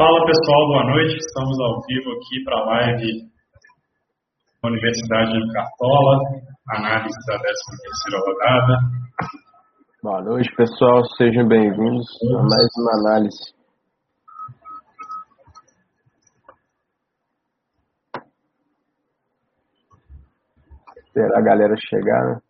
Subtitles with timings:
[0.00, 1.18] Fala pessoal, boa noite.
[1.18, 3.20] Estamos ao vivo aqui para a live
[4.62, 6.16] da Universidade de Cartola,
[6.70, 7.54] análise da 13
[8.24, 8.78] rodada.
[10.02, 13.54] Boa noite pessoal, sejam bem-vindos a mais uma análise.
[20.96, 22.40] Esperar a galera chegar, né?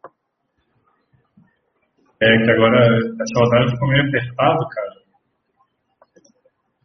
[2.22, 4.99] É que agora essa rodada ficou meio apertado, cara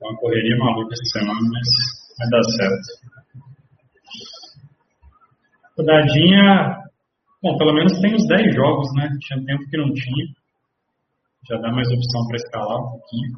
[0.05, 1.67] uma correria maluca essa semana, mas
[2.17, 2.87] vai dar certo.
[5.77, 6.77] Rodadinha,
[7.41, 9.09] bom, pelo menos tem uns 10 jogos, né?
[9.19, 10.25] Tinha tempo que não tinha.
[11.49, 13.33] Já dá mais opção para escalar um pouquinho.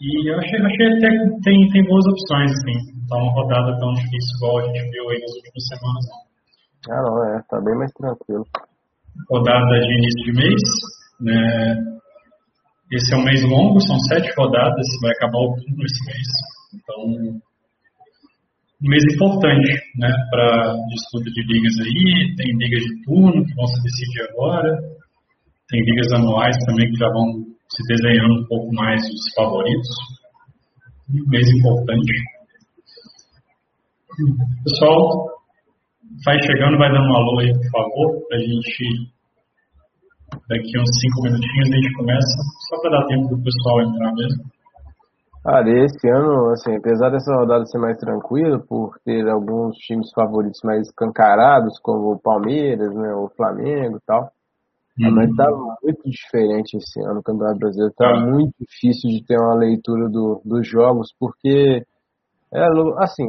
[0.00, 3.06] E eu achei, achei até que tem, tem boas opções, assim.
[3.08, 6.32] Tá uma rodada tão difícil igual a gente viu aí nas últimas semanas, não.
[6.90, 7.42] Ah, não, é.
[7.48, 8.46] Tá bem mais tranquilo.
[9.30, 10.62] Rodada de início de mês,
[11.20, 12.01] né?
[12.92, 16.28] Esse é um mês longo, são sete rodadas, vai acabar outubro esse mês.
[16.74, 17.40] Então,
[18.82, 22.34] um mês importante né, para disputa de ligas aí.
[22.36, 24.76] Tem ligas de turno que vão se decidir agora.
[25.70, 29.88] Tem ligas anuais também que já vão se desenhando um pouco mais os favoritos.
[31.08, 32.12] Um mês importante.
[34.64, 35.30] Pessoal,
[36.26, 39.12] vai chegando, vai dando um alô aí, por favor, para a gente
[40.48, 44.44] Daqui uns cinco minutinhos a gente começa, só para dar tempo do pessoal entrar mesmo.
[45.44, 50.60] Ah, esse ano, assim, apesar dessa rodada ser mais tranquila, por ter alguns times favoritos
[50.62, 54.30] mais escancarados, como o Palmeiras, né, o Flamengo e tal,
[55.00, 55.10] uhum.
[55.10, 55.48] mas tá
[55.82, 57.92] muito diferente esse ano o Campeonato Brasileiro.
[57.96, 58.30] Tá uhum.
[58.30, 61.84] muito difícil de ter uma leitura do, dos jogos, porque,
[62.52, 62.64] é,
[62.98, 63.24] assim,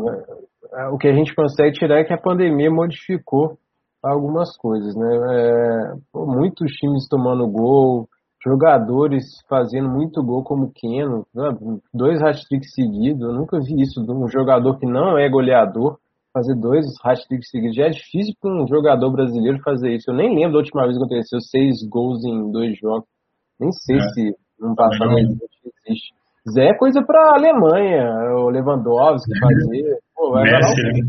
[0.72, 3.58] é, o que a gente consegue tirar é que a pandemia modificou
[4.04, 5.16] algumas coisas, né?
[5.32, 8.08] É, pô, muitos times tomando gol,
[8.44, 11.50] jogadores fazendo muito gol como Keno, né?
[11.94, 15.98] dois hat-tricks seguidos, eu nunca vi isso de um jogador que não é goleador
[16.34, 17.76] fazer dois hat-tricks seguidos.
[17.76, 20.10] Já é difícil para um jogador brasileiro fazer isso.
[20.10, 23.08] Eu nem lembro da última vez que aconteceu seis gols em dois jogos.
[23.60, 24.02] Nem sei é.
[24.10, 26.14] se no passado existe.
[26.50, 28.04] Zé é coisa para Alemanha,
[28.36, 30.00] o Lewandowski fazer.
[30.16, 31.00] Pô, vai Messi, né?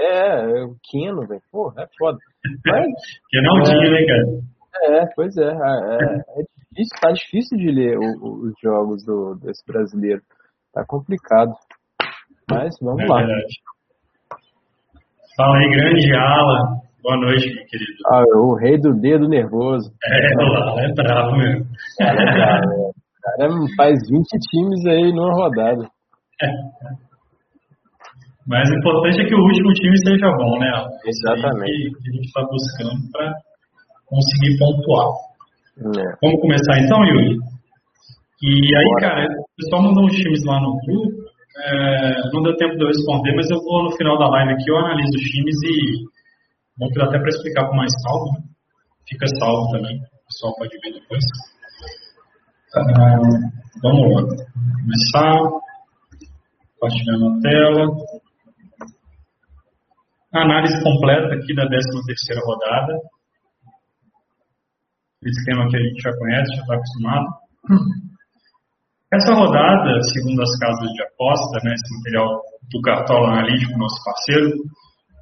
[0.00, 1.42] É, o Keno, velho.
[1.52, 2.18] Pô, é foda.
[2.66, 2.86] Mas,
[3.28, 5.02] que não tinha, é, né, cara?
[5.02, 5.44] É, pois é.
[5.44, 10.22] É, é, é difícil, tá difícil de ler o, os jogos do, desse brasileiro.
[10.72, 11.52] Tá complicado.
[12.50, 13.18] Mas vamos é lá.
[13.18, 13.54] Verdade.
[15.36, 16.80] Fala aí, grande ala.
[17.02, 17.92] Boa noite, meu querido.
[18.06, 19.90] Ah, o rei do dedo nervoso.
[20.04, 21.66] É, lá, é bravo mesmo.
[21.98, 22.88] Cara, é é.
[22.88, 25.88] O cara faz 20 times aí numa rodada.
[28.50, 30.66] Mas o importante é que o último time seja bom, né?
[31.06, 31.94] Exatamente.
[32.02, 33.32] que a gente está buscando para
[34.10, 35.06] conseguir pontuar.
[35.78, 36.18] É.
[36.20, 37.38] Vamos começar então, Yuri?
[38.42, 39.00] E aí, Bora.
[39.00, 41.30] cara, o pessoal mandou uns times lá no grupo.
[41.62, 44.68] É, não deu tempo de eu responder, mas eu vou no final da live aqui,
[44.68, 48.32] eu analiso os times e que dá até para explicar com mais calma.
[48.34, 48.44] Né?
[49.08, 51.24] Fica salvo também, o pessoal pode ver depois.
[52.74, 53.16] Ah,
[53.82, 54.22] vamos lá.
[54.82, 55.38] Começar.
[56.80, 58.09] Compartilhando a tela.
[60.32, 62.94] Análise completa aqui da 13ª rodada.
[65.22, 67.26] O esquema que a gente já conhece, já está acostumado.
[69.12, 72.40] Essa rodada, segundo as casas de aposta, né, esse material
[72.70, 74.52] do Cartola Analítico, nosso parceiro,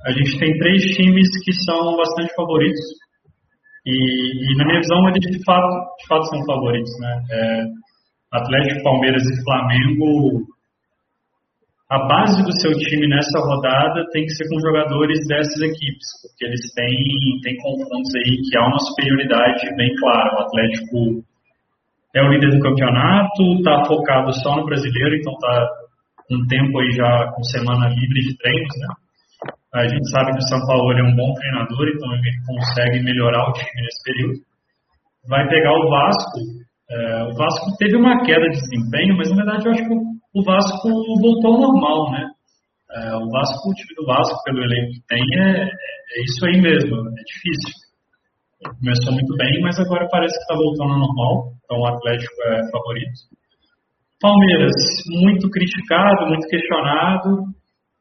[0.04, 2.84] a gente tem três times que são bastante favoritos.
[3.86, 6.92] E, e na minha visão, eles de fato, de fato são favoritos.
[7.00, 7.22] Né?
[7.30, 7.64] É,
[8.32, 10.46] Atlético, Palmeiras e Flamengo
[11.90, 16.44] a base do seu time nessa rodada tem que ser com jogadores dessas equipes, porque
[16.44, 20.36] eles têm, têm confrontos aí que há uma superioridade bem clara.
[20.36, 21.24] O Atlético
[22.14, 25.68] é o líder do campeonato, está focado só no brasileiro, então está
[26.30, 28.88] um tempo aí já com semana livre de treinos, né?
[29.72, 33.48] A gente sabe que o São Paulo é um bom treinador, então ele consegue melhorar
[33.48, 34.40] o time nesse período.
[35.26, 36.38] Vai pegar o Vasco.
[36.90, 40.42] É, o Vasco teve uma queda de desempenho, mas na verdade eu acho que o
[40.42, 40.88] Vasco
[41.20, 42.30] voltou ao normal, né?
[42.90, 46.60] É, o Vasco, o time do Vasco, pelo elenco que tem, é, é isso aí
[46.60, 47.74] mesmo, é difícil.
[48.80, 52.70] Começou muito bem, mas agora parece que está voltando ao normal, então o Atlético é
[52.72, 53.28] favorito.
[54.20, 54.74] Palmeiras,
[55.22, 57.54] muito criticado, muito questionado,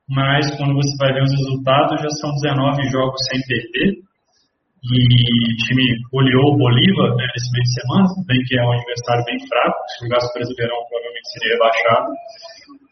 [0.10, 4.08] mas quando você vai ver os resultados, já são 19 jogos sem perder.
[4.88, 8.72] E o time goleou o Bolívar né, nesse meio de semana, bem que é um
[8.72, 10.88] adversário bem fraco, se jogasse o Brasileirão
[11.26, 12.08] seria rebaixado.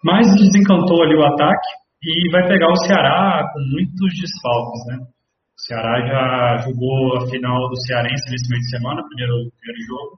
[0.04, 1.70] Mas desencantou ali o ataque
[2.04, 4.98] e vai pegar o Ceará com muitos desfalques, né?
[5.02, 10.12] O Ceará já jogou a final do Cearense nesse meio de semana, primeiro, primeiro jogo.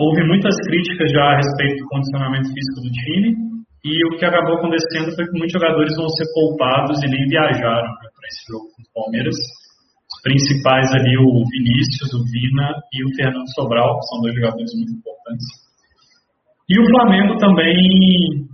[0.00, 3.46] houve muitas críticas já a respeito do condicionamento físico do time,
[3.84, 7.86] e o que acabou acontecendo foi que muitos jogadores vão ser poupados e nem viajaram
[7.86, 9.36] né, para esse jogo com o Palmeiras.
[9.36, 14.72] Os principais ali, o Vinícius, o Vina e o Fernando Sobral, que são dois jogadores
[14.74, 15.65] muito importantes.
[16.68, 17.76] E o Flamengo também,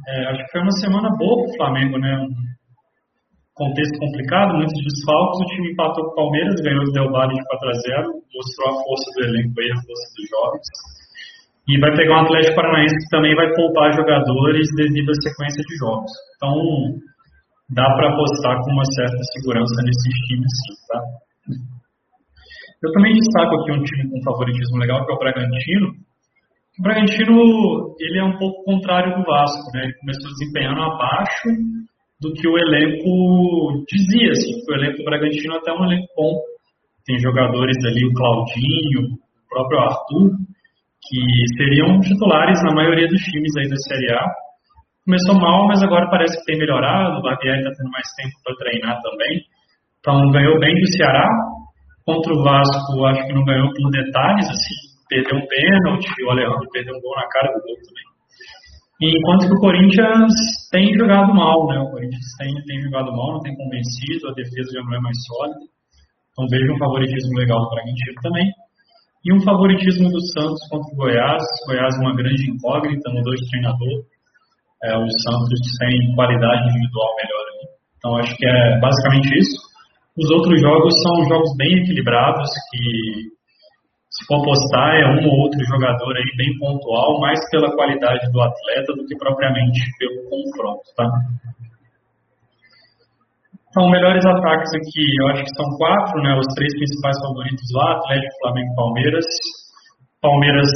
[0.06, 2.12] é, acho que foi uma semana boa para o Flamengo, né?
[2.20, 2.29] Um
[3.55, 7.44] contexto complicado, muitos desfalques, o time empatou com o Palmeiras, ganhou o Del Valle de
[7.44, 10.69] 4 a 0 mostrou a força do elenco e a força dos jovens.
[11.69, 15.76] E vai pegar um Atlético Paranaense que também vai poupar jogadores devido à sequência de
[15.76, 16.11] jogos.
[16.37, 16.53] Então,
[17.70, 20.53] dá para apostar com uma certa segurança nesses times,
[20.88, 21.00] tá?
[22.82, 25.94] Eu também destaco aqui um time com favoritismo legal, que é o Bragantino.
[26.78, 29.84] O Bragantino, ele é um pouco contrário do Vasco, né?
[29.84, 31.48] Ele começou desempenhando abaixo
[32.20, 36.32] do que o elenco dizia, assim, o elenco do Bragantino é até um elenco bom.
[37.04, 40.30] Tem jogadores ali, o Claudinho, o próprio Arthur,
[41.02, 41.20] que
[41.58, 44.24] seriam titulares na maioria dos times aí da Série A.
[45.04, 47.19] Começou mal, mas agora parece que tem melhorado.
[47.19, 49.42] O Barbieri está tendo mais tempo para treinar também.
[49.98, 51.28] Então ganhou bem do Ceará.
[52.06, 54.92] Contra o Vasco, acho que não ganhou por detalhes, assim.
[55.12, 58.09] Perdeu um pênalti, o Alejandro perdeu um gol na cara do gol também.
[59.12, 60.32] Enquanto que o Corinthians
[60.70, 61.76] tem jogado mal, né?
[61.85, 65.19] O Corinthians tem, tem jogado mal, não tem convencido, a defesa já não é mais
[65.29, 65.69] sólida.
[66.32, 68.49] Então vejo um favoritismo legal do Bragantino também.
[69.26, 71.44] E um favoritismo do Santos contra o Goiás.
[71.69, 74.00] Goiás uma grande incógnita, mudou de treinador.
[74.85, 77.44] É, o Santos tem qualidade individual melhor.
[77.99, 79.61] Então acho que é basicamente isso.
[80.17, 83.42] Os outros jogos são jogos bem equilibrados, que
[84.22, 88.40] se for apostar é um ou outro jogador aí bem pontual, mais pela qualidade do
[88.40, 91.10] atleta do que propriamente pelo confronto, tá?
[93.69, 96.36] Então, melhores ataques aqui, eu acho que são quatro, né?
[96.38, 99.26] Os três principais favoritos lá, Atlético, Flamengo e Palmeiras.
[100.20, 100.70] Palmeiras,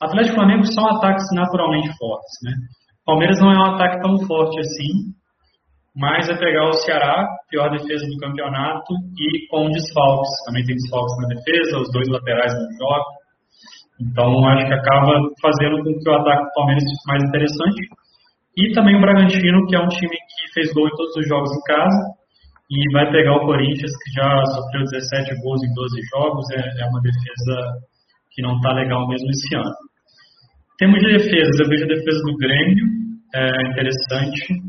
[0.00, 2.52] Atlético e Flamengo são ataques naturalmente fortes, né?
[3.04, 5.12] Palmeiras não é um ataque tão forte assim,
[5.96, 10.28] mas é pegar o Ceará, pior defesa do campeonato, e com desfalques.
[10.44, 13.16] Também tem desfalques na defesa, os dois laterais não jogam.
[13.98, 17.80] Então, acho que acaba fazendo com que o ataque do Palmeiras fique mais interessante.
[18.58, 21.50] E também o Bragantino, que é um time que fez gol em todos os jogos
[21.50, 22.00] em casa,
[22.70, 26.86] e vai pegar o Corinthians, que já sofreu 17 gols em 12 jogos, é, é
[26.88, 27.80] uma defesa
[28.32, 29.72] que não está legal mesmo esse ano.
[30.78, 32.84] Temos de defesas, eu vejo a defesa do Grêmio,
[33.34, 34.65] é interessante,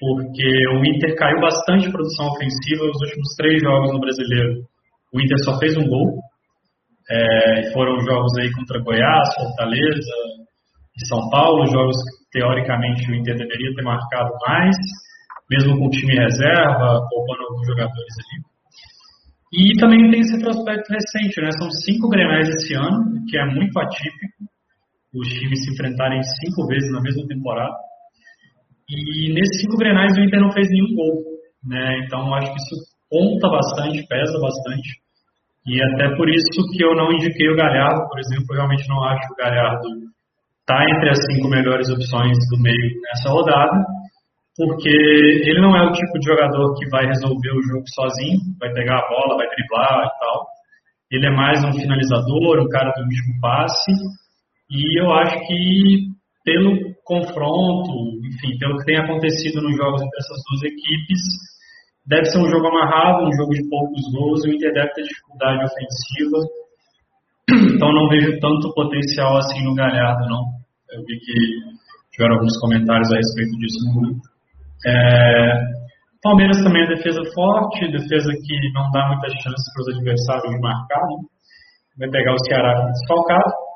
[0.00, 4.64] porque o Inter caiu bastante em produção ofensiva nos últimos três jogos no Brasileiro.
[5.12, 6.18] O Inter só fez um gol,
[7.10, 10.16] é, foram jogos aí contra Goiás, Fortaleza
[10.96, 14.76] e São Paulo, jogos que teoricamente o Inter deveria ter marcado mais,
[15.50, 18.50] mesmo com o time reserva, poupando alguns jogadores ali.
[19.52, 21.50] E também tem esse prospecto recente, né?
[21.58, 24.46] São cinco grenais esse ano, que é muito atípico,
[25.12, 27.89] os times se enfrentarem cinco vezes na mesma temporada.
[28.90, 31.22] E nesses cinco grenais o Inter não fez nenhum gol,
[31.64, 32.02] né?
[32.04, 32.76] Então acho que isso
[33.08, 35.00] conta bastante, pesa bastante.
[35.66, 39.04] E até por isso que eu não indiquei o Galhardo, por exemplo, eu realmente não
[39.04, 39.88] acho que o Galhardo
[40.60, 43.76] está entre as cinco melhores opções do meio nessa rodada
[44.60, 48.70] porque ele não é o tipo de jogador que vai resolver o jogo sozinho, vai
[48.72, 50.46] pegar a bola, vai driblar e tal.
[51.10, 53.90] Ele é mais um finalizador, um cara do último passe,
[54.70, 56.08] e eu acho que
[56.44, 57.90] pelo confronto,
[58.22, 61.20] enfim, pelo que tem acontecido nos jogos entre essas duas equipes,
[62.06, 65.64] deve ser um jogo amarrado, um jogo de poucos gols, o Inter deve ter dificuldade
[65.66, 66.38] ofensiva,
[67.74, 70.44] então não vejo tanto potencial assim no Galhardo, não.
[70.92, 71.34] Eu vi que
[72.12, 74.22] tiveram alguns comentários a respeito disso no grupo.
[74.86, 75.52] É,
[76.22, 80.60] Palmeiras também é defesa forte, defesa que não dá muitas chances para os adversários de
[80.60, 81.00] marcar.
[81.00, 81.16] Né?
[81.98, 83.69] Vai pegar o Ceará desfalcado.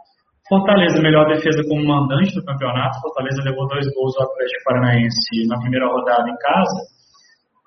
[0.48, 3.00] Fortaleza, melhor defesa como mandante do campeonato.
[3.00, 6.80] Fortaleza levou dois gols ao Atlético Paranaense na primeira rodada em casa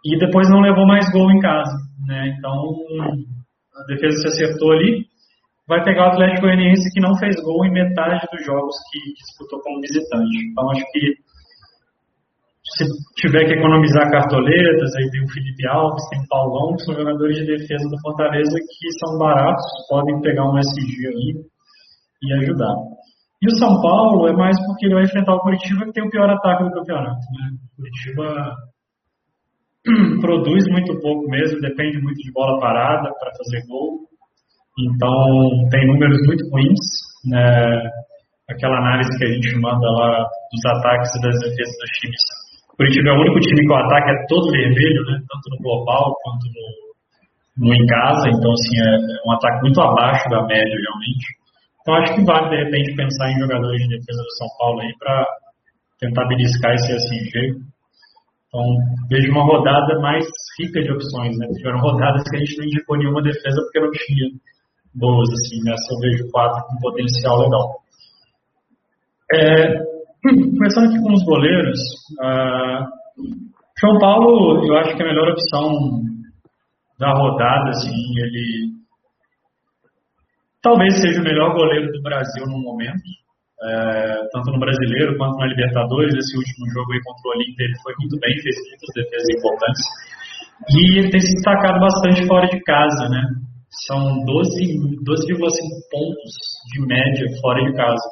[0.05, 1.75] e depois não levou mais gol em casa.
[2.05, 2.35] Né?
[2.37, 2.53] Então,
[3.75, 5.05] a defesa se acertou ali.
[5.67, 9.59] Vai pegar o Atlético Goianiense que não fez gol em metade dos jogos que disputou
[9.61, 10.37] como visitante.
[10.51, 11.27] Então, acho que
[12.77, 16.95] se tiver que economizar cartoletas, aí tem o Felipe Alves, tem o Paulão, que são
[16.95, 21.56] jogadores de defesa do Fortaleza que são baratos, podem pegar um SG aí
[22.21, 22.75] e ajudar.
[23.41, 26.09] E o São Paulo é mais porque ele vai enfrentar o Curitiba, que tem o
[26.09, 27.19] pior ataque do campeonato.
[27.31, 27.49] Né?
[27.53, 28.55] O Curitiba
[30.21, 34.07] produz muito pouco mesmo, depende muito de bola parada para fazer gol.
[34.79, 36.79] Então, tem números muito ruins.
[37.25, 37.91] Né?
[38.49, 42.47] Aquela análise que a gente manda lá dos ataques e das defesas dos times
[42.77, 45.17] Curitiba é o único time que o ataque é todo vermelho, né?
[45.25, 48.29] Tanto no global quanto no, no em casa.
[48.29, 51.25] Então, assim, é, é um ataque muito abaixo da média, realmente.
[51.87, 54.93] Então acho que vale de repente pensar em jogadores de defesa do São Paulo aí
[54.99, 55.25] para
[55.97, 57.55] tentar beliscar esse SG.
[58.47, 58.61] Então
[59.09, 60.25] vejo uma rodada mais
[60.59, 61.47] rica de opções, né?
[61.55, 64.27] Tiveram rodadas que a gente não indicou nenhuma defesa porque não tinha
[64.95, 67.75] boas, assim, nessa eu vejo quatro com potencial legal.
[69.31, 69.77] É,
[70.57, 71.79] começando aqui com os goleiros,
[72.19, 72.83] uh,
[73.79, 75.71] João Paulo, eu acho que é a melhor opção
[76.99, 78.76] da rodada, assim, ele
[80.67, 83.07] talvez seja o melhor goleiro do Brasil no momento,
[83.63, 86.13] é, tanto no Brasileiro quanto na Libertadores.
[86.13, 89.83] Esse último jogo aí contra o Olímpia ele foi muito bem, fez muitas defesas importantes.
[90.75, 93.23] E ele tem se destacado bastante fora de casa, né?
[93.87, 95.27] São 12,5 12,
[95.91, 96.31] pontos
[96.73, 98.03] de média fora de casa,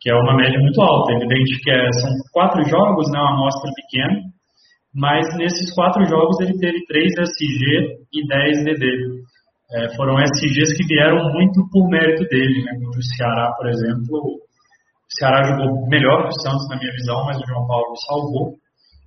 [0.00, 1.12] que é uma média muito alta.
[1.12, 4.18] É evidente que é, são quatro jogos, né, uma amostra pequena,
[4.94, 9.28] mas nesses quatro jogos ele teve 3 SG e 10 DD.
[9.70, 12.72] É, foram SGs que vieram muito por mérito dele, né?
[12.80, 17.36] o Ceará, por exemplo, o Ceará jogou melhor que o Santos na minha visão, mas
[17.36, 18.56] o João Paulo salvou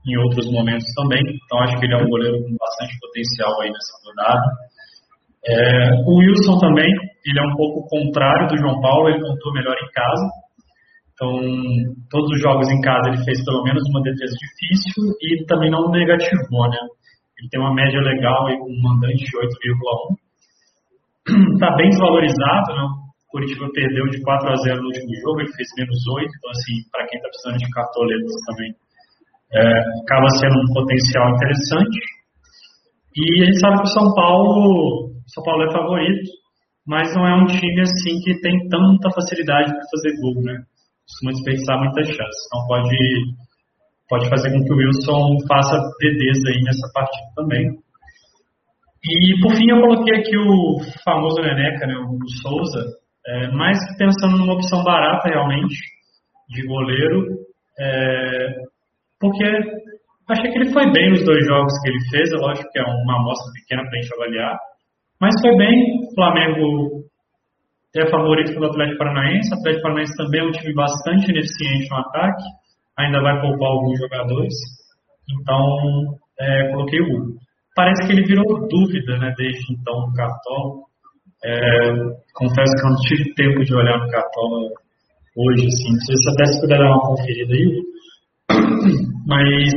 [0.05, 3.69] em outros momentos também, então acho que ele é um goleiro com bastante potencial aí
[3.69, 4.47] nessa rodada.
[5.45, 6.89] É, o Wilson também,
[7.25, 10.29] ele é um pouco contrário do João Paulo, ele montou melhor em casa,
[11.21, 11.37] então,
[12.09, 15.91] todos os jogos em casa ele fez pelo menos uma defesa difícil e também não
[15.91, 16.77] negativou, né?
[17.37, 20.17] Ele tem uma média legal aí com um mandante de 8,1.
[21.27, 22.83] Está bem desvalorizado, né?
[22.83, 26.51] O Curitiba perdeu de 4 a 0 no último jogo, ele fez menos 8, então
[26.51, 28.71] assim, para quem está precisando de cartoletas também,
[29.53, 29.61] é,
[30.03, 31.99] acaba sendo um potencial interessante.
[33.15, 36.31] E a gente sabe que o São Paulo, São Paulo é favorito,
[36.85, 40.63] mas não é um time assim que tem tanta facilidade para fazer gol, né?
[41.11, 42.41] costuma desperdiçar muitas chances.
[42.47, 42.97] Então pode,
[44.09, 47.69] pode fazer com que o Wilson faça DDs aí nessa partida também.
[49.03, 52.85] E por fim eu coloquei aqui o famoso Neneca, né, o Souza,
[53.25, 55.75] é, mais pensando numa opção barata realmente
[56.49, 57.25] de goleiro,
[57.79, 58.47] é,
[59.19, 59.43] porque
[60.29, 62.83] achei que ele foi bem nos dois jogos que ele fez, é lógico que é
[62.83, 64.57] uma amostra pequena para a gente avaliar,
[65.19, 67.01] mas foi bem, o Flamengo
[67.95, 69.53] é favorito pelo Atlético Paranaense.
[69.53, 72.43] O Atlético Paranaense também é um time bastante ineficiente no ataque,
[72.97, 74.53] ainda vai poupar alguns jogadores.
[75.29, 77.37] Então, é, coloquei o Hugo.
[77.75, 80.83] Parece que ele virou dúvida né, desde então no Cartola.
[81.43, 81.93] É,
[82.35, 84.69] confesso que eu não tive tempo de olhar no Cartola
[85.37, 85.91] hoje, assim.
[85.91, 87.81] Não sei se até se puder dar uma conferida aí.
[89.25, 89.71] Mas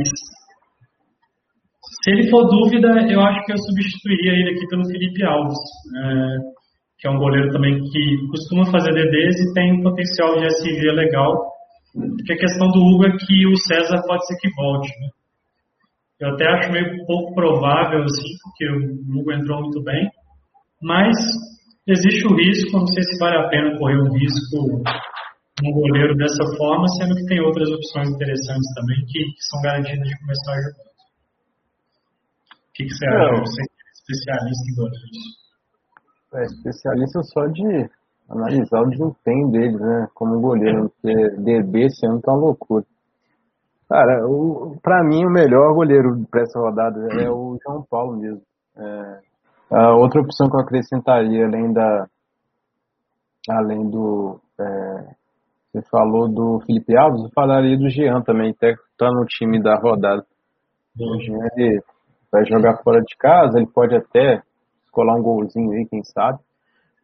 [2.03, 5.57] se ele for dúvida, eu acho que eu substituiria ele aqui pelo Felipe Alves.
[5.97, 6.55] É,
[6.99, 10.91] que é um goleiro também que costuma fazer DDs e tem um potencial de SG
[10.91, 11.33] legal.
[11.93, 14.89] Porque a questão do Hugo é que o César pode ser que volte.
[14.99, 15.07] Né?
[16.19, 20.09] Eu até acho meio pouco provável, assim, porque o Hugo entrou muito bem.
[20.81, 21.15] Mas
[21.87, 24.83] existe o risco, não sei se vale a pena correr um risco
[25.63, 30.07] um goleiro dessa forma, sendo que tem outras opções interessantes também que, que são garantidas
[30.09, 30.85] de começar a jogar.
[32.51, 33.41] O que, que você acha?
[33.41, 35.45] Você é especialista em goleiros
[36.35, 37.89] é especialista só de
[38.29, 40.07] analisar o desempenho dele, né?
[40.13, 42.85] Como goleiro, porque DB ano tá uma loucura.
[43.87, 48.41] Cara, o, pra mim o melhor goleiro para essa rodada é o João Paulo mesmo.
[48.77, 49.19] É,
[49.71, 52.07] a outra opção que eu acrescentaria, além da.
[53.49, 54.39] Além do.
[54.59, 55.15] É,
[55.71, 59.61] você falou do Felipe Alves, eu falaria do Jean também, até que tá no time
[59.61, 60.25] da rodada.
[60.97, 61.81] O Jean ele
[62.31, 64.41] vai jogar fora de casa, ele pode até
[64.91, 66.39] colar um golzinho aí, quem sabe.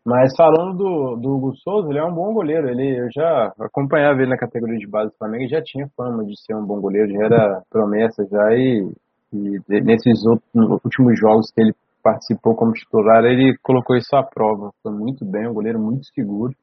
[0.05, 2.67] Mas falando do, do Hugo Souza, ele é um bom goleiro.
[2.67, 6.25] Ele, eu já acompanhava ele na categoria de base do Flamengo e já tinha fama
[6.25, 8.53] de ser um bom goleiro, já era promessa já.
[8.55, 8.91] E,
[9.33, 10.49] e nesses outros,
[10.83, 14.71] últimos jogos que ele participou como titular, ele colocou isso à prova.
[14.81, 16.53] Foi muito bem, um goleiro muito seguro.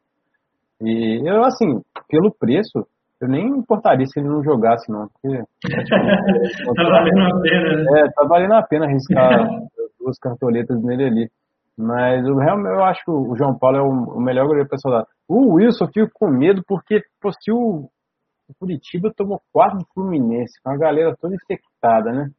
[0.81, 2.87] E eu, assim, pelo preço,
[3.21, 5.09] eu nem importaria se ele não jogasse, não.
[5.09, 5.43] Porque,
[6.75, 8.01] tá valendo a pena, né?
[8.01, 9.49] É, tá valendo a pena arriscar
[9.99, 11.31] duas cartoletas nele ali.
[11.79, 15.07] Mas o realmente eu acho que o João Paulo é o, melhor goleiro para soldar.
[15.29, 17.89] O Wilson eu fico com medo porque pô, se o,
[18.49, 22.31] o Curitiba tomou quatro do Fluminense, com a galera toda infectada, né?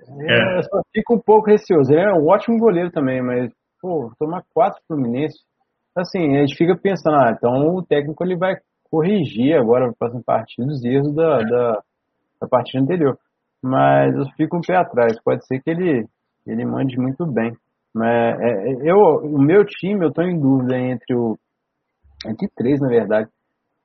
[0.00, 0.58] É.
[0.58, 1.92] Eu só fico um pouco receoso.
[1.92, 5.38] Ele é um ótimo goleiro também, mas, pô, tomar quatro Fluminense.
[5.94, 8.54] Assim, a gente fica pensando, ah, então o técnico ele vai
[8.90, 11.82] corrigir agora para próxima partida os erros da, da,
[12.40, 13.18] da partida anterior.
[13.62, 15.20] Mas eu fico um pé atrás.
[15.22, 16.06] Pode ser que ele
[16.46, 17.52] ele mande muito bem.
[17.94, 21.36] Mas é, é, eu, o meu time, eu estou em dúvida entre o.
[22.26, 23.28] Entre três, na verdade.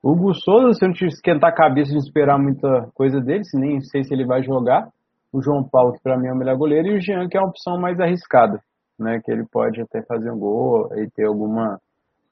[0.02, 3.58] O Souza, se eu não tiver esquentar a cabeça de esperar muita coisa dele, se
[3.58, 4.88] nem sei se ele vai jogar.
[5.32, 7.40] O João Paulo, que para mim é o melhor goleiro, e o Jean, que é
[7.40, 8.60] a opção mais arriscada,
[8.98, 9.20] né?
[9.24, 11.80] Que ele pode até fazer um gol e ter alguma,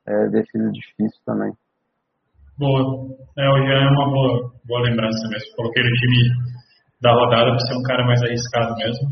[0.06, 1.52] é defesa difícil também.
[2.56, 3.08] Boa.
[3.36, 5.56] É, o Jean é uma boa, boa lembrança mesmo.
[5.56, 6.54] Coloquei no time
[7.02, 9.08] da rodada para ser um cara mais arriscado mesmo.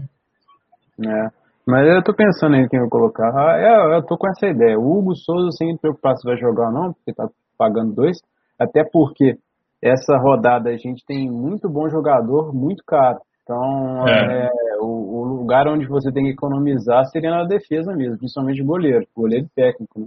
[1.10, 1.41] É.
[1.66, 3.30] Mas eu tô pensando em quem eu colocar.
[3.34, 4.78] Ah, eu, eu tô com essa ideia.
[4.78, 8.18] O Hugo Souza, sem preocupar se vai jogar ou não, porque tá pagando dois.
[8.58, 9.36] Até porque
[9.82, 13.18] essa rodada a gente tem muito bom jogador, muito caro.
[13.42, 14.46] Então, é.
[14.46, 14.50] É,
[14.80, 19.46] o, o, lugar onde você tem que economizar seria na defesa mesmo, principalmente goleiro, goleiro
[19.54, 20.00] técnico.
[20.00, 20.06] Né?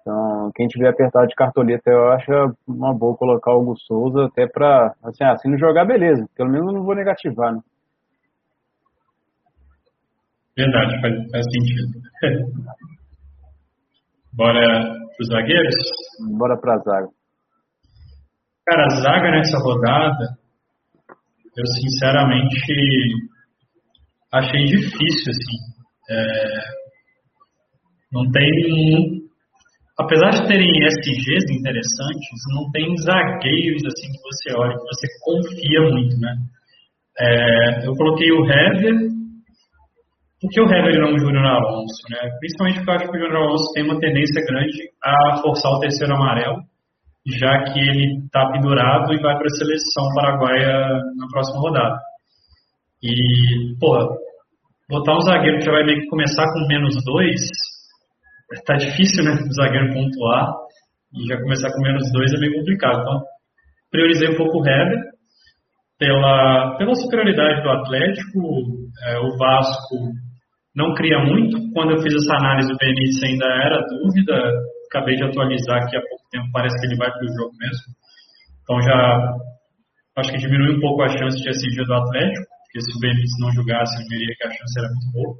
[0.00, 2.30] Então, quem tiver apertado de cartoleta, eu acho
[2.66, 6.26] uma boa colocar o Hugo Souza, até pra, assim, ah, se não jogar, beleza.
[6.36, 7.60] Pelo menos eu não vou negativar, né?
[10.56, 12.00] Verdade, faz, faz sentido.
[14.32, 15.74] Bora pros zagueiros?
[16.38, 17.08] Bora pra zaga.
[18.66, 20.38] Cara, a zaga nessa rodada,
[21.56, 22.56] eu sinceramente
[24.32, 25.58] achei difícil, assim.
[26.10, 26.60] É,
[28.12, 29.24] não tem
[29.98, 35.80] apesar de terem SGs interessantes, não tem zagueiros assim que você olha, que você confia
[35.90, 36.36] muito, né?
[37.18, 39.13] É, eu coloquei o Hever,
[40.44, 42.28] porque o Hever não o Júnior Alonso, né?
[42.38, 45.80] Principalmente porque eu acho que o Júnior Alonso tem uma tendência grande a forçar o
[45.80, 46.58] terceiro amarelo,
[47.26, 51.96] já que ele está pendurado e vai para a seleção paraguaia na próxima rodada.
[53.02, 54.18] E, pô,
[54.90, 57.40] botar um zagueiro que já vai meio que começar com menos dois,
[58.66, 60.52] tá difícil, né, o zagueiro pontuar
[61.14, 63.00] e já começar com menos dois é meio complicado.
[63.00, 63.22] Então,
[63.90, 65.00] priorizei um pouco o Heber
[65.98, 68.40] pela, pela superioridade do Atlético.
[69.06, 70.12] É, o Vasco
[70.74, 71.56] não cria muito.
[71.72, 74.34] Quando eu fiz essa análise, o Benítez ainda era dúvida.
[74.90, 77.94] Acabei de atualizar aqui há pouco tempo, parece que ele vai para o jogo mesmo.
[78.62, 78.98] Então, já
[80.18, 83.34] acho que diminui um pouco a chance de SG do Atlético, porque se o Benítez
[83.40, 85.34] não jogasse, eu diria que a chance era muito boa.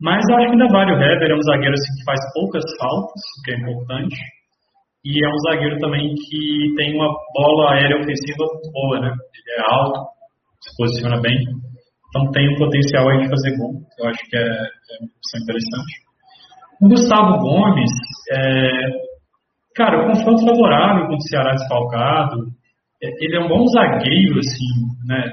[0.00, 3.20] Mas acho que ainda vale o Heber, é um zagueiro assim, que faz poucas faltas,
[3.20, 4.16] o que é importante.
[5.04, 9.08] E é um zagueiro também que tem uma bola aérea ofensiva boa, né?
[9.08, 10.00] Ele é alto,
[10.60, 11.36] se posiciona bem.
[12.10, 13.80] Então tem um potencial aí de fazer gol.
[13.98, 16.10] Eu acho que é, é uma opção interessante.
[16.82, 17.90] O Gustavo Gomes,
[18.32, 18.88] é,
[19.74, 22.48] cara, o confronto favorável com o Ceará desfalcado.
[23.02, 25.30] É, ele é um bom zagueiro, assim, né?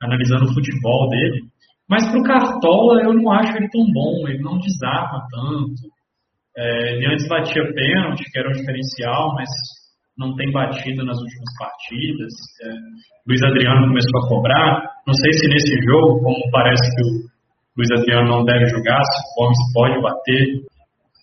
[0.00, 1.42] Analisando o futebol dele.
[1.88, 5.90] Mas para o Cartola eu não acho ele tão bom, ele não desarma tanto.
[6.56, 9.48] É, ele antes batia pênalti, que era um diferencial, mas
[10.18, 12.32] não tem batido nas últimas partidas.
[12.62, 12.68] É,
[13.28, 14.90] Luiz Adriano começou a cobrar.
[15.06, 17.28] Não sei se nesse jogo, como parece que o
[17.76, 20.44] Luiz Adriano não deve jogar, se o Gomes pode bater,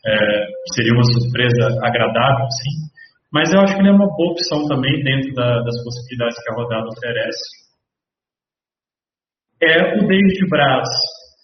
[0.05, 2.93] é, seria uma surpresa agradável, sim.
[3.33, 6.51] Mas eu acho que ele é uma boa opção também dentro da, das possibilidades que
[6.51, 7.63] a rodada oferece
[9.63, 10.89] é o David Braz.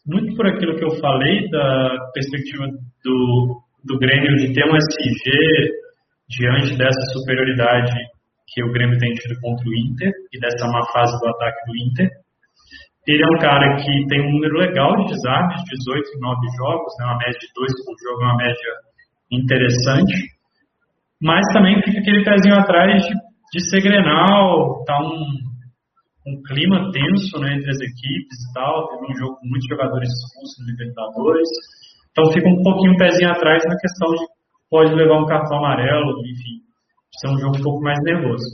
[0.05, 2.65] Muito por aquilo que eu falei, da perspectiva
[3.03, 5.78] do, do Grêmio de ter um SG
[6.29, 7.93] diante dessa superioridade
[8.53, 11.77] que o Grêmio tem tido contra o Inter e dessa má fase do ataque do
[11.77, 12.09] Inter.
[13.07, 16.93] Ele é um cara que tem um número legal de desarmes, 18 em 9 jogos,
[16.99, 18.71] né, uma média de 2 por jogo, uma média
[19.31, 20.13] interessante.
[21.21, 23.13] Mas também fica aquele pezinho atrás de,
[23.53, 25.25] de ser Grenal, tá um,
[26.27, 28.87] um clima tenso né, entre as equipes e tal.
[28.89, 31.49] Teve um jogo com muitos jogadores expulsos no Libertadores.
[32.11, 34.38] Então fica um pouquinho pezinho atrás na questão de
[34.69, 36.61] pode levar um cartão amarelo, enfim,
[37.19, 38.45] ser um jogo um pouco mais nervoso.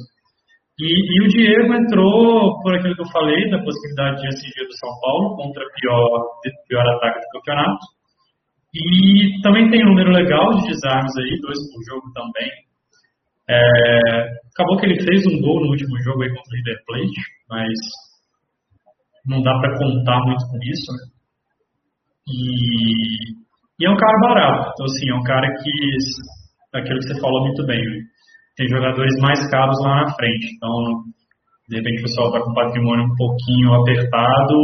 [0.78, 4.78] E, e, o Diego entrou por aquilo que eu falei, da possibilidade de SG do
[4.78, 6.26] São Paulo contra pior,
[6.68, 7.86] pior ataque do campeonato.
[8.74, 12.52] E também tem um número legal de desarmes aí, dois por jogo também.
[13.48, 14.20] É,
[14.52, 17.70] acabou que ele fez um gol no último jogo aí contra o River Plate, mas
[19.26, 21.16] não dá para contar muito com isso, né?
[22.28, 23.45] E,
[23.80, 25.72] e, é um cara barato, então assim, é um cara que,
[26.74, 27.82] aquilo que você falou muito bem,
[28.56, 31.04] tem jogadores mais caros lá na frente, então
[31.70, 34.56] de repente o pessoal está com patrimônio um pouquinho apertado,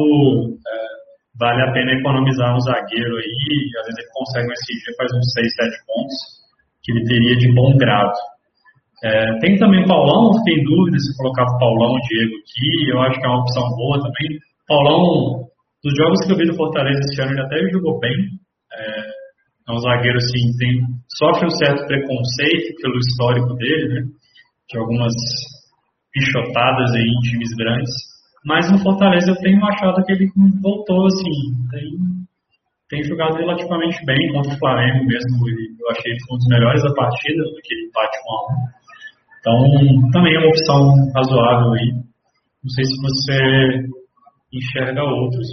[0.55, 0.91] é,
[1.39, 5.33] vale a pena economizar um zagueiro aí, às vezes ele consegue um SG, faz uns
[5.33, 6.17] 6, 7 pontos,
[6.83, 8.13] que ele teria de bom grado.
[9.03, 13.01] É, tem também o Paulão, tem dúvida se colocar o Paulão, o Diego aqui, eu
[13.01, 14.39] acho que é uma opção boa também.
[14.67, 15.49] Paulão,
[15.83, 18.13] dos jogos que eu vi do Fortaleza esse ano, ele até jogou bem.
[18.73, 20.81] É, um zagueiro assim, tem,
[21.17, 24.01] sofre um certo preconceito pelo histórico dele, né?
[24.69, 25.13] De algumas
[26.11, 27.91] pichotadas aí em times grandes.
[28.45, 30.29] Mas no Fortaleza eu tenho achado que ele
[30.61, 31.89] voltou assim, tem,
[32.89, 35.47] tem jogado relativamente bem contra o Flamengo mesmo.
[35.47, 38.81] Eu achei ele um dos melhores da partida, aquele empate 1 a 1
[39.41, 41.93] então, também é uma opção razoável aí.
[42.63, 43.89] Não sei se você
[44.53, 45.47] enxerga outros.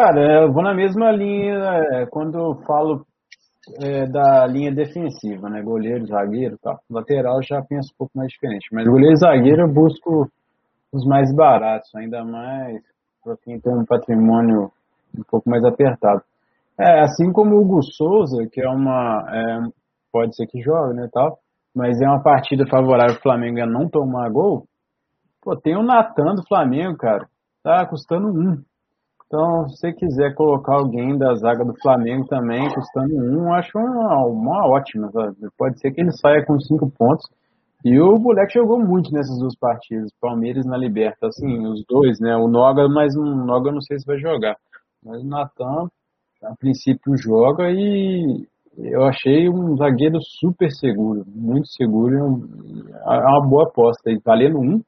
[0.00, 1.58] Cara, eu vou na mesma linha.
[1.92, 3.04] É, quando eu falo
[3.82, 5.60] é, da linha defensiva, né?
[5.60, 6.80] Goleiro, zagueiro tal.
[6.90, 8.66] Lateral já penso um pouco mais diferente.
[8.72, 10.26] Mas goleiro e zagueiro eu busco
[10.90, 12.80] os mais baratos, ainda mais
[13.22, 14.72] para quem tem um patrimônio
[15.14, 16.22] um pouco mais apertado.
[16.78, 19.22] É, assim como o Hugo Souza, que é uma.
[19.28, 19.70] É,
[20.10, 21.38] pode ser que jogue, né, tal,
[21.76, 24.64] mas é uma partida favorável o Flamengo a não tomar gol.
[25.42, 27.28] Pô, tem o Natan do Flamengo, cara.
[27.62, 28.62] Tá custando um.
[29.30, 34.26] Então, se você quiser colocar alguém da zaga do Flamengo também, custando um, acho uma,
[34.26, 35.08] uma ótima.
[35.12, 35.36] Sabe?
[35.56, 37.24] Pode ser que ele saia com cinco pontos.
[37.84, 42.34] E o moleque jogou muito nessas duas partidas, Palmeiras na Liberta, assim, os dois, né?
[42.34, 44.56] O Noga, mas o Noga não sei se vai jogar.
[45.02, 45.88] Mas o Natan,
[46.42, 52.16] a princípio, joga e eu achei um zagueiro super seguro, muito seguro.
[53.06, 54.10] É uma boa aposta.
[54.24, 54.82] Valendo um,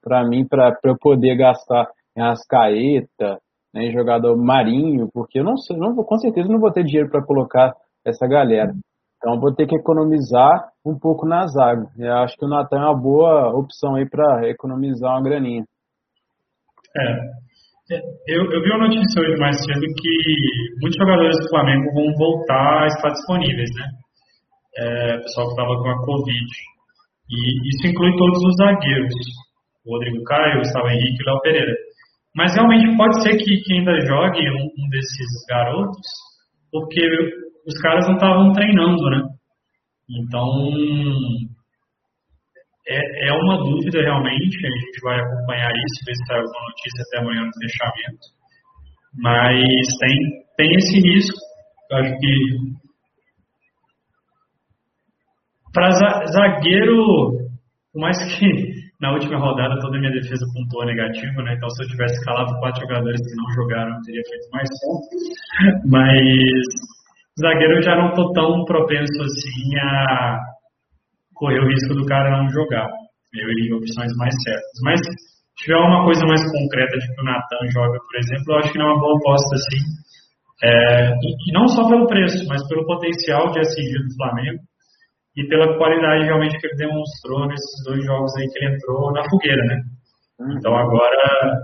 [0.00, 3.40] para mim, para eu poder gastar em Ascaeta,
[3.74, 7.24] né, jogador Marinho, porque eu não sei, não, com certeza não vou ter dinheiro para
[7.24, 7.72] colocar
[8.04, 8.72] essa galera.
[9.16, 11.86] Então vou ter que economizar um pouco na zaga.
[11.98, 15.64] Eu acho que o Natan é uma boa opção aí para economizar uma graninha.
[16.96, 17.40] É.
[18.28, 20.14] Eu, eu, vi uma notícia hoje mais cedo que
[20.80, 23.86] muitos jogadores do Flamengo vão voltar a estar disponíveis, né?
[24.78, 26.46] É, o pessoal que estava com a Covid.
[27.28, 29.14] E isso inclui todos os zagueiros.
[29.84, 31.74] O Rodrigo Caio, o Gustavo Henrique e o Léo Pereira.
[32.34, 36.06] Mas realmente pode ser que, que ainda jogue um, um, desses garotos,
[36.70, 37.00] porque
[37.66, 39.22] os caras não estavam treinando, né?
[40.08, 40.48] Então,
[42.88, 47.04] é, é uma dúvida realmente, a gente vai acompanhar isso, ver se sai alguma notícia
[47.06, 48.40] até amanhã no fechamento.
[49.18, 50.18] Mas tem,
[50.56, 51.38] tem esse risco,
[51.90, 52.80] eu acho que
[55.72, 55.90] para
[56.26, 57.48] zagueiro,
[57.94, 61.54] mais que na última rodada toda a minha defesa pontuou negativo, né?
[61.56, 65.08] Então se eu tivesse calado quatro jogadores que não jogaram, eu teria feito mais pontos.
[65.88, 67.00] Mas
[67.40, 70.38] zagueiro eu já não tô tão propenso assim a
[71.34, 72.86] correr o risco do cara não jogar.
[73.32, 74.76] Eu iria opções mais certas.
[74.84, 78.58] Mas se tiver uma coisa mais concreta de que o Natan joga, por exemplo, eu
[78.58, 79.80] acho que não é uma boa aposta assim.
[80.62, 84.60] É, e, e, não só pelo preço, mas pelo potencial de SG do Flamengo
[85.40, 89.22] e pela qualidade realmente que ele demonstrou nesses dois jogos aí que ele entrou na
[89.30, 89.82] fogueira, né?
[90.38, 90.52] Uhum.
[90.58, 91.60] Então agora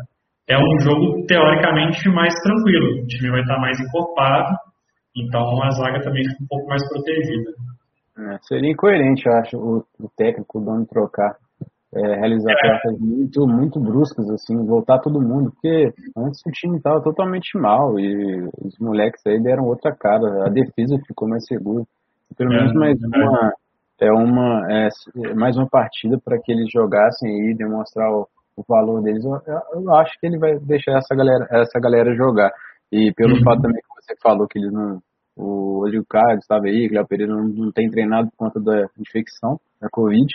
[0.48, 3.02] é um jogo teoricamente mais tranquilo.
[3.02, 4.56] O time vai estar mais encorpado,
[5.16, 7.50] então a zaga também fica um pouco mais protegida.
[8.18, 11.36] É, seria incoerente, eu acho, o, o técnico, o dono trocar,
[11.94, 12.56] é, realizar é.
[12.56, 18.00] trocas muito, muito bruscas, assim, voltar todo mundo, porque antes o time estava totalmente mal
[18.00, 21.84] e os moleques aí deram outra cara, a defesa ficou mais segura.
[22.36, 23.52] Pelo menos é, mais uma,
[24.00, 24.88] é uma, é,
[25.35, 29.24] mais uma partida para que eles jogassem e demonstrar o, o valor deles.
[29.24, 29.40] Eu,
[29.74, 32.52] eu, acho que ele vai deixar essa galera, essa galera jogar.
[32.92, 33.42] E pelo uhum.
[33.42, 35.00] fato também que você falou que eles não
[35.37, 39.61] o Rodrigo Carlos estava aí, Léo Pereira não, não tem treinado por conta da infecção,
[39.78, 40.26] da Covid.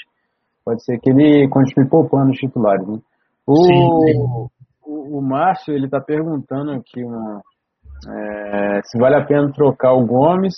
[0.63, 2.88] Pode ser que ele continue poupando os titulares.
[2.88, 3.00] Né?
[3.47, 4.19] O, sim, sim.
[4.86, 7.41] o, o Márcio, ele está perguntando aqui uma,
[8.08, 10.54] é, se vale a pena trocar o Gomes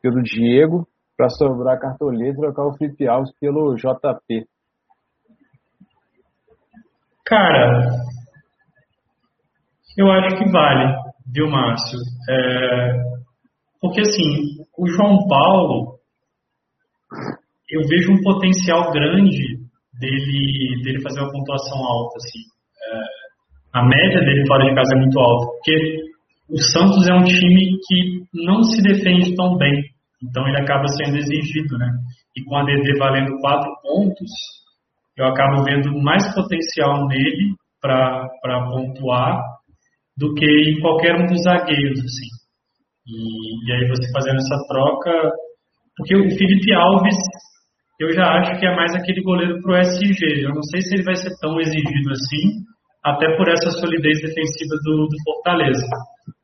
[0.00, 0.86] pelo Diego
[1.18, 4.46] para sobrar cartoleta trocar o Felipe Alves pelo JP.
[7.26, 7.90] Cara,
[9.96, 10.94] eu acho que vale,
[11.26, 11.98] viu, Márcio?
[12.30, 13.02] É,
[13.80, 15.98] porque, assim, o João Paulo,
[17.68, 19.58] eu vejo um potencial grande
[19.98, 22.38] dele, dele fazer uma pontuação alta, assim.
[22.80, 26.12] É, a média dele fora de casa é muito alta, porque
[26.48, 29.82] o Santos é um time que não se defende tão bem,
[30.22, 31.88] então ele acaba sendo exigido, né?
[32.36, 34.30] E com a DD valendo quatro pontos,
[35.16, 38.28] eu acabo vendo mais potencial nele para
[38.70, 39.42] pontuar
[40.16, 42.28] do que em qualquer um dos zagueiros, assim.
[43.06, 45.30] E, e aí você fazendo essa troca,
[45.96, 47.16] porque o Felipe Alves,
[48.00, 50.44] eu já acho que é mais aquele goleiro pro SG.
[50.44, 52.62] Eu não sei se ele vai ser tão exigido assim,
[53.04, 55.86] até por essa solidez defensiva do, do Fortaleza.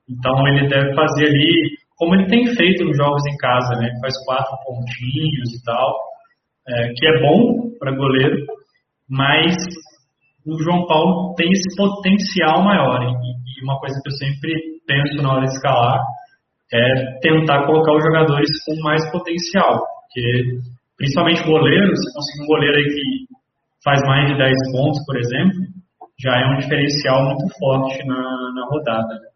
[0.08, 3.90] Então ele deve fazer ali, como ele tem feito nos jogos em casa, né?
[4.00, 5.94] Faz quatro pontinhos e tal,
[6.68, 8.36] é, que é bom para goleiro,
[9.08, 9.54] mas
[10.46, 13.02] o João Paulo tem esse potencial maior.
[13.02, 14.52] E, e uma coisa que eu sempre
[14.86, 16.00] penso na hora de escalar
[16.72, 20.58] é tentar colocar os jogadores com mais potencial, porque
[20.96, 23.34] principalmente goleiro, se conseguir um goleiro aí que
[23.84, 25.58] faz mais de 10 pontos, por exemplo,
[26.18, 29.33] já é um diferencial muito forte na, na rodada.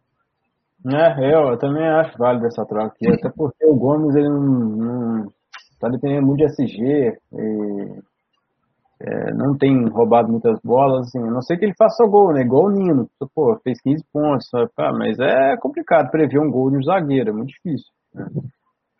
[0.86, 4.40] É, eu, eu também acho válido essa troca aqui, até porque o Gomes ele não,
[4.40, 5.32] não
[5.80, 7.98] tá dependendo muito de SG e
[9.00, 12.42] é, não tem roubado muitas bolas, assim, a não sei que ele faça gol, né?
[12.42, 14.70] Igual o Nino, pô, fez 15 pontos, sabe?
[14.76, 17.92] Ah, mas é complicado prever um gol de um zagueiro, é muito difícil.
[18.14, 18.26] Né?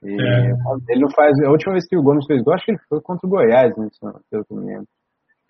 [0.04, 0.52] E é.
[0.88, 1.36] Ele não faz.
[1.40, 3.76] A última vez que o Gomes fez gol, acho que ele foi contra o Goiás,
[3.76, 3.88] né,
[4.30, 4.86] pelo que eu me lembro.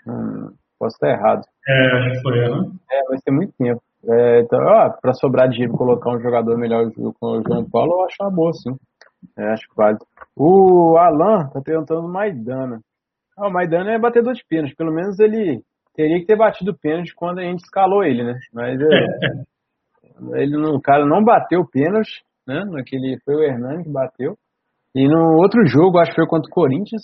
[0.07, 1.43] Hum, posso estar errado.
[1.69, 2.71] É, acho que foi, né?
[2.91, 3.83] É, vai ter muito tempo.
[4.05, 8.05] É, então, ó, pra sobrar dinheiro colocar um jogador melhor com o João Paulo, eu
[8.05, 8.77] acho uma boa, sim.
[9.37, 9.99] É, acho vale.
[10.37, 12.81] O Alan tá perguntando o Maidana.
[13.37, 14.77] Ah, o Maidana é batedor de pênalti.
[14.77, 15.63] Pelo menos ele
[15.95, 18.39] teria que ter batido o pênalti quando a gente escalou ele, né?
[18.53, 18.87] Mas é,
[20.41, 22.65] ele não, o cara não bateu o pênalti, né?
[22.67, 24.37] Naquele, foi o Hernani que bateu.
[24.95, 27.03] E no outro jogo, acho que foi contra o Corinthians,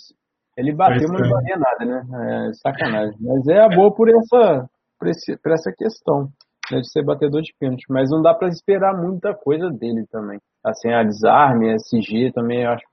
[0.57, 2.49] ele bateu, mas não valia nada, né?
[2.49, 3.17] É sacanagem.
[3.19, 4.65] Mas é a boa por essa,
[4.97, 6.29] por, esse, por essa questão
[6.71, 7.85] né, de ser batedor de pênalti.
[7.89, 10.39] Mas não dá para esperar muita coisa dele também.
[10.63, 12.85] Assim, a desarme, a SG também, eu acho.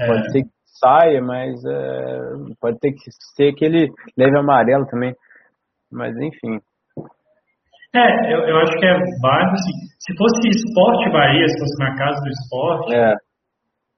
[0.00, 0.06] É.
[0.06, 2.20] Pode ser que saia, mas é,
[2.60, 5.14] pode ter que ser que ele leve amarelo também.
[5.90, 6.60] Mas enfim.
[7.94, 11.94] É, eu, eu acho que é válido, assim, se fosse esporte Bahia, se fosse na
[11.96, 13.14] casa do esporte, é.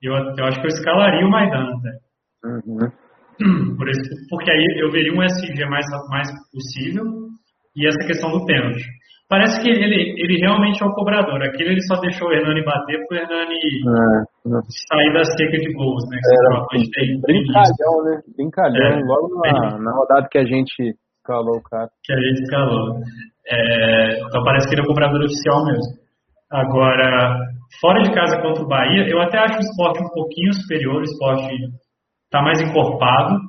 [0.03, 1.99] eu, eu acho que eu escalaria o Maidana, né?
[2.45, 3.77] Uhum.
[3.77, 7.05] Por isso, porque aí eu veria um SG mais, mais possível
[7.77, 8.83] e essa questão do pênalti.
[9.29, 11.43] Parece que ele, ele realmente é o cobrador.
[11.43, 15.73] Aquele ele só deixou o Hernani bater para o Hernani é, sair da seca de
[15.73, 16.19] gols, né?
[16.25, 16.65] Era,
[17.23, 18.21] brincalhão, né?
[18.37, 18.87] Brincalhão.
[18.87, 21.89] É, logo na, na rodada que a gente escalou o cara.
[22.05, 23.01] Que a gente escalou.
[23.49, 26.07] É, então parece que ele é o cobrador oficial mesmo.
[26.49, 27.37] Agora,
[27.81, 31.05] fora de casa contra o Bahia, eu até acho o esporte um pouquinho superior, o
[31.05, 31.53] esporte
[32.25, 33.41] está mais encorpado.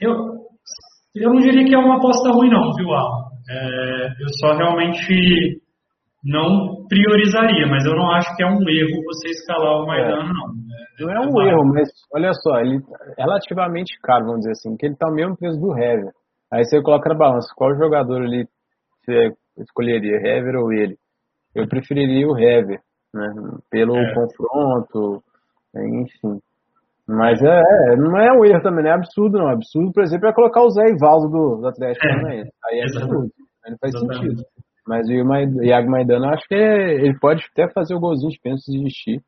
[0.00, 0.37] Eu,
[1.22, 3.28] eu não diria que é uma aposta ruim não, viu, Alan?
[3.50, 5.60] É, eu só realmente
[6.24, 10.32] não priorizaria, mas eu não acho que é um erro você escalar o Maidana, é.
[10.32, 10.58] não.
[10.98, 12.76] É, não é um erro, mas olha só, ele
[13.16, 16.12] é relativamente caro, vamos dizer assim, que ele está o mesmo preço do Hever.
[16.52, 18.46] Aí você coloca na balança, qual jogador ali
[19.04, 20.96] você escolheria, Hever ou ele?
[21.54, 22.80] Eu preferiria o Hever,
[23.14, 23.26] né?
[23.70, 24.14] Pelo é.
[24.14, 25.22] confronto,
[25.76, 26.40] enfim.
[27.08, 29.48] Mas é, é, não é um erro também, não é absurdo, não.
[29.48, 32.42] Absurdo, por exemplo, é colocar o Zé Ivaldo do, do Atlético é.
[32.66, 33.30] Aí é absurdo.
[33.64, 34.36] Aí não faz Exatamente.
[34.36, 34.42] sentido.
[34.86, 38.70] Mas o Iago Maidana, acho que é, ele pode até fazer o golzinho de pênalti
[38.70, 39.20] desistir.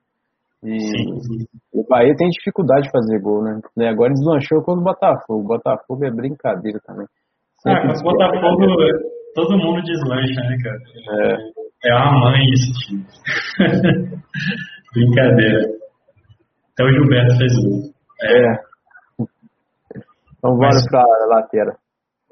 [0.63, 1.47] E sim, sim.
[1.73, 3.61] o Bahia tem dificuldade de fazer gol, né?
[3.79, 5.41] E agora deslanchou contra o Botafogo.
[5.41, 7.07] O Botafogo é brincadeira também.
[7.63, 8.67] Sempre ah, com o Botafogo
[9.35, 10.79] todo mundo deslancha, né, cara?
[11.85, 13.05] É, é uma mãe esse time.
[14.93, 15.80] brincadeira.
[16.81, 17.93] Até o Gilberto fez um.
[18.23, 18.41] É.
[18.41, 18.71] é.
[20.39, 21.77] Então bora pra lateral.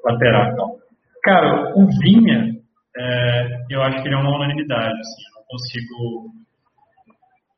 [0.03, 0.75] Lateral, então.
[1.23, 2.55] Cara, o Vinha,
[2.97, 4.89] é, eu acho que ele é uma unanimidade.
[4.89, 6.33] Assim, eu não consigo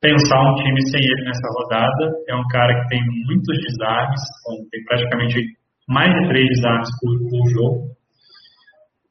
[0.01, 2.11] pensar um time sem ele nessa rodada.
[2.27, 4.19] É um cara que tem muitos desarmes,
[4.69, 5.39] tem praticamente
[5.87, 7.87] mais de três desarmes por, por jogo.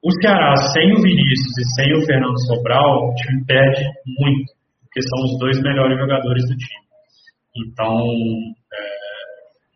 [0.05, 3.85] O Ceará, sem o Vinícius e sem o Fernando Sobral, o time perde
[4.19, 6.90] muito, porque são os dois melhores jogadores do time.
[7.57, 9.01] Então, é,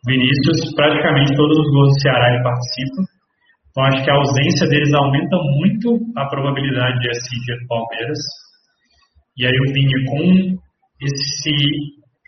[0.07, 3.03] Vinícius, praticamente todos os gols do Ceará ele participa.
[3.71, 8.19] Então, acho que a ausência deles aumenta muito a probabilidade de SG do Palmeiras.
[9.37, 10.57] E aí o Vinha com
[11.03, 11.51] esse,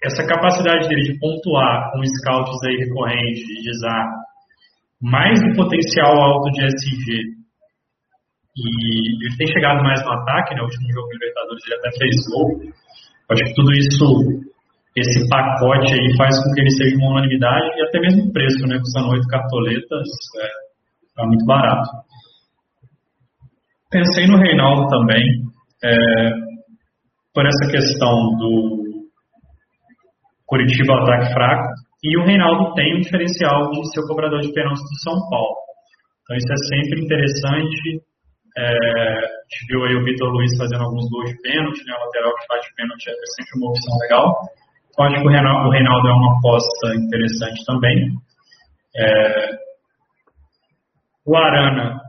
[0.03, 4.17] essa capacidade dele de pontuar com scouts aí recorrentes, de desarme,
[5.01, 7.37] mais o potencial alto de SG,
[8.57, 10.63] e ele tem chegado mais no ataque, né?
[10.63, 12.49] O último jogo do Libertadores ele até fez gol.
[13.31, 14.46] Acho que tudo isso
[14.97, 18.67] esse pacote aí faz com que ele seja uma unanimidade e até mesmo o preço,
[18.67, 18.79] né?
[18.79, 20.09] Custando oito cartoletas,
[20.41, 21.91] é, é, muito barato.
[23.91, 25.23] Pensei no Reinaldo também,
[25.85, 25.95] é,
[27.35, 28.87] por essa questão do
[30.47, 35.01] Curitiba ataque fraco, e o Reinaldo tem um diferencial de ser cobrador de pênaltis do
[35.05, 35.57] São Paulo.
[36.23, 38.01] Então isso é sempre interessante.
[38.57, 41.93] É, a gente viu aí o Vitor Luiz fazendo alguns gols de pênalti, né?
[41.93, 44.33] O lateral que de pênalti é sempre uma opção legal.
[44.99, 48.09] Eu acho que o Reinaldo, o Reinaldo é uma aposta interessante também.
[48.97, 49.51] É,
[51.27, 52.01] o Arana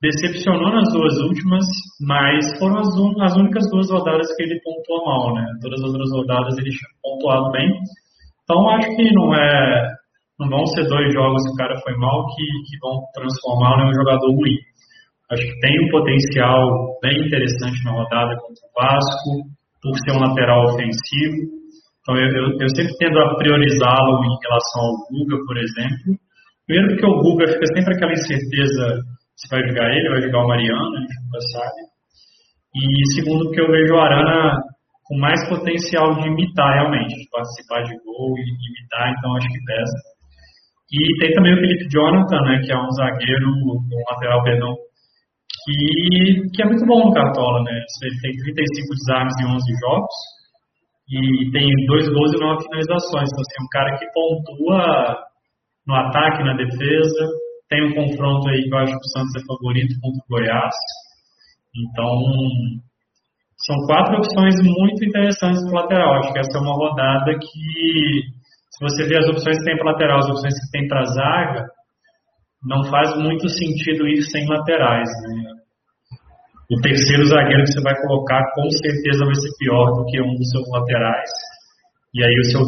[0.00, 1.64] decepcionou nas duas últimas,
[2.06, 5.44] mas foram as, un, as, únicas duas rodadas que ele pontuou mal, né?
[5.60, 7.68] Todas as outras rodadas ele tinha pontuado bem.
[8.44, 9.92] Então acho que não é,
[10.38, 13.90] não vão ser dois jogos que o cara foi mal que, que vão transformá-lo em
[13.90, 14.56] um jogador ruim.
[15.32, 20.20] Acho que tem um potencial bem interessante na rodada contra o Vasco por ser um
[20.20, 21.60] lateral ofensivo.
[22.00, 26.16] Então eu, eu, eu sempre tendo a priorizá-lo em relação ao Guga, por exemplo.
[26.66, 29.02] Primeiro porque o Guga fica sempre aquela incerteza
[29.36, 31.80] se vai jogar ele, vai jogar o Mariano, a gente nunca sabe.
[32.76, 34.54] E segundo porque eu vejo o Arana
[35.04, 39.64] com mais potencial de imitar realmente, de participar de gol e imitar, então acho que
[39.64, 39.98] pesa.
[40.92, 44.74] E tem também o Felipe Jonathan, né, que é um zagueiro, um lateral, perdão,
[45.64, 47.72] que, que é muito bom no Cartola, né?
[48.02, 50.14] Ele tem 35 desarmes em 11 jogos,
[51.10, 53.28] e tem dois gols e nove finalizações.
[53.30, 55.26] Então, assim, um cara que pontua
[55.86, 57.26] no ataque, na defesa.
[57.68, 60.74] Tem um confronto aí que eu acho que o Santos é favorito contra o Goiás.
[61.74, 62.06] Então,
[63.66, 66.14] são quatro opções muito interessantes para lateral.
[66.14, 68.22] Acho que essa é uma rodada que,
[68.70, 71.66] se você ver as opções que tem para lateral, as opções que tem para zaga,
[72.62, 75.08] não faz muito sentido ir sem laterais.
[75.22, 75.60] Né?
[76.70, 80.34] O terceiro zagueiro que você vai colocar com certeza vai ser pior do que um
[80.34, 81.30] dos seus laterais.
[82.14, 82.62] E aí o seu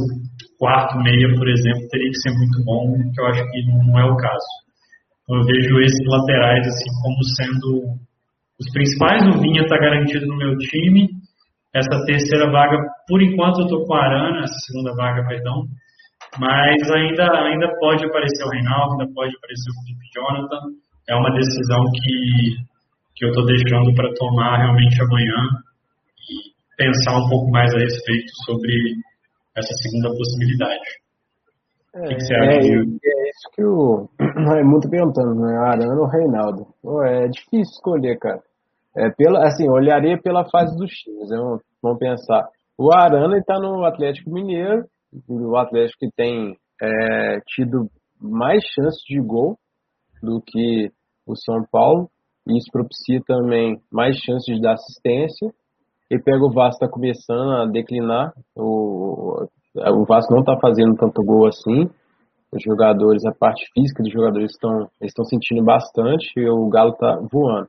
[0.58, 4.04] quarto meia, por exemplo, teria que ser muito bom, que eu acho que não é
[4.04, 4.46] o caso.
[5.22, 8.02] Então, eu vejo esses laterais assim como sendo
[8.58, 9.22] os principais.
[9.26, 11.08] O Vinha está garantido no meu time.
[11.74, 12.76] Essa terceira vaga,
[13.08, 15.64] por enquanto, eu estou com a Arana, essa segunda vaga, perdão.
[16.38, 20.60] Mas ainda, ainda pode aparecer o Reinaldo, ainda pode aparecer o Felipe Jonathan.
[21.08, 22.56] É uma decisão que,
[23.16, 25.36] que eu estou deixando para tomar realmente amanhã
[26.18, 28.72] e pensar um pouco mais a respeito sobre
[29.56, 31.02] essa segunda possibilidade.
[31.94, 32.48] É, o que, que você acha?
[32.48, 34.08] É, é isso que o
[34.56, 35.56] é muito perguntando, né?
[35.58, 36.66] Arana ou Reinaldo?
[36.82, 38.40] Pô, é difícil escolher, cara.
[38.96, 41.28] É pela, assim, olharia pela fase dos times.
[41.28, 41.36] Né?
[41.82, 42.48] Vamos pensar.
[42.78, 44.84] O Arana está no Atlético Mineiro,
[45.28, 47.88] o Atlético que tem é, tido
[48.20, 49.56] mais chances de gol
[50.22, 50.90] do que
[51.26, 52.08] o São Paulo.
[52.46, 55.52] Isso propicia também mais chances de dar assistência.
[56.10, 58.32] E pega o Vasco está começando a declinar.
[58.56, 61.88] O, o Vasco não está fazendo tanto gol assim.
[62.52, 67.18] Os jogadores, a parte física dos jogadores estão estão sentindo bastante e o Galo está
[67.30, 67.68] voando.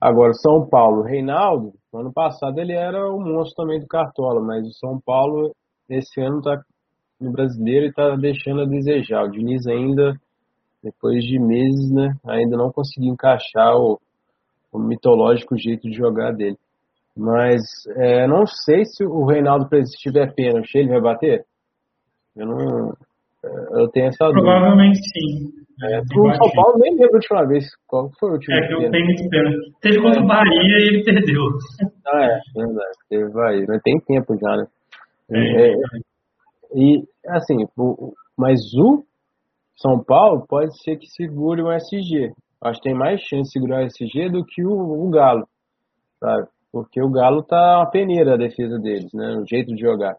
[0.00, 4.72] Agora, São Paulo, Reinaldo, ano passado ele era o monstro também do Cartola, mas o
[4.72, 5.54] São Paulo
[5.88, 6.60] esse ano está
[7.20, 9.24] no brasileiro e está deixando a desejar.
[9.24, 10.14] O Diniz ainda,
[10.82, 13.98] depois de meses, né, ainda não conseguiu encaixar o,
[14.72, 16.56] o mitológico jeito de jogar dele.
[17.16, 17.62] Mas
[17.96, 21.44] é, não sei se o Reinaldo, se tiver pênalti, ele vai bater?
[22.36, 22.92] Eu não.
[23.44, 24.42] É, eu tenho essa dúvida.
[24.42, 25.64] Provavelmente sim.
[25.82, 27.64] É, o São Paulo nem lembro a última vez.
[27.86, 28.56] Qual foi o último?
[28.56, 29.50] É que eu tenho muito pena.
[29.80, 31.40] Teve contra o Bahia e ele perdeu.
[32.06, 32.96] Ah, é, verdade.
[33.08, 33.64] Teve Bahia.
[33.68, 34.66] Mas tem tempo já, né?
[35.30, 35.74] É, é,
[36.74, 39.04] e, assim, o, mas o
[39.76, 42.32] São Paulo pode ser que segure o SG.
[42.62, 45.46] Acho que tem mais chance de segurar o SG do que o, o Galo,
[46.18, 46.48] sabe?
[46.72, 49.36] Porque o Galo tá uma peneira a defesa deles, né?
[49.36, 50.16] O jeito de jogar.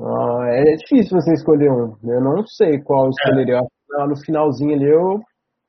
[0.00, 1.96] Ah, é difícil você escolher um.
[2.02, 3.58] Eu não sei qual escolheria.
[3.58, 4.06] É.
[4.06, 5.20] No finalzinho ali eu,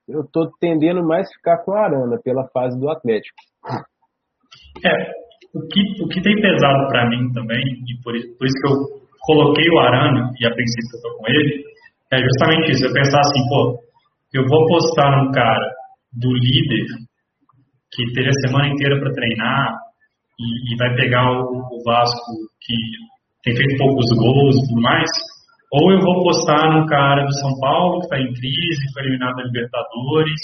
[0.09, 3.37] eu tô tendendo mais ficar com a Arana pela fase do Atlético.
[4.83, 4.91] É,
[5.53, 8.96] o que, o que tem pesado para mim também, e por, por isso que eu
[9.27, 11.63] coloquei o Arana, e a princípio eu tô com ele,
[12.13, 12.85] é justamente isso.
[12.87, 13.77] Eu pensar assim, pô,
[14.33, 15.67] eu vou postar num cara
[16.13, 16.87] do líder
[17.91, 19.75] que teve a semana inteira para treinar
[20.39, 22.75] e, e, vai pegar o, o, Vasco que
[23.43, 25.09] tem feito poucos gols e tudo mais,
[25.71, 29.35] ou eu vou postar num cara do São Paulo que está em crise, foi eliminado
[29.35, 30.41] da Libertadores,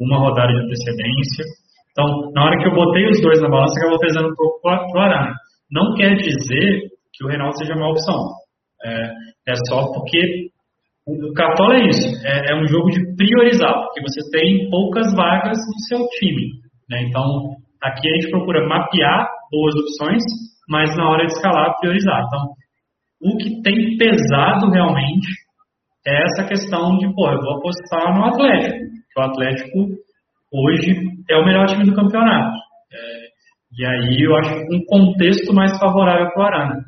[0.00, 1.44] uma rodada de antecedência.
[1.90, 4.86] Então, na hora que eu botei os dois na balança, acabou pesando um pouco para
[4.86, 5.34] o Arana.
[5.70, 8.18] Não quer dizer que o Reinaldo seja uma opção.
[8.84, 9.10] É,
[9.48, 10.48] é só porque
[11.06, 15.58] o Cartola é isso, é, é, um jogo de priorizar, porque você tem poucas vagas
[15.58, 16.48] no seu time.
[16.88, 17.02] Né?
[17.02, 20.22] Então, aqui a gente procura mapear boas opções,
[20.68, 22.22] mas na hora de escalar, priorizar.
[22.26, 22.54] Então,
[23.22, 25.28] o que tem pesado realmente
[26.06, 28.84] é essa questão de, pô, eu vou apostar no Atlético,
[29.16, 29.78] o Atlético
[30.52, 30.96] hoje
[31.30, 32.56] é o melhor time do campeonato.
[32.92, 33.24] É,
[33.78, 36.84] e aí eu acho um contexto mais favorável para o Arana.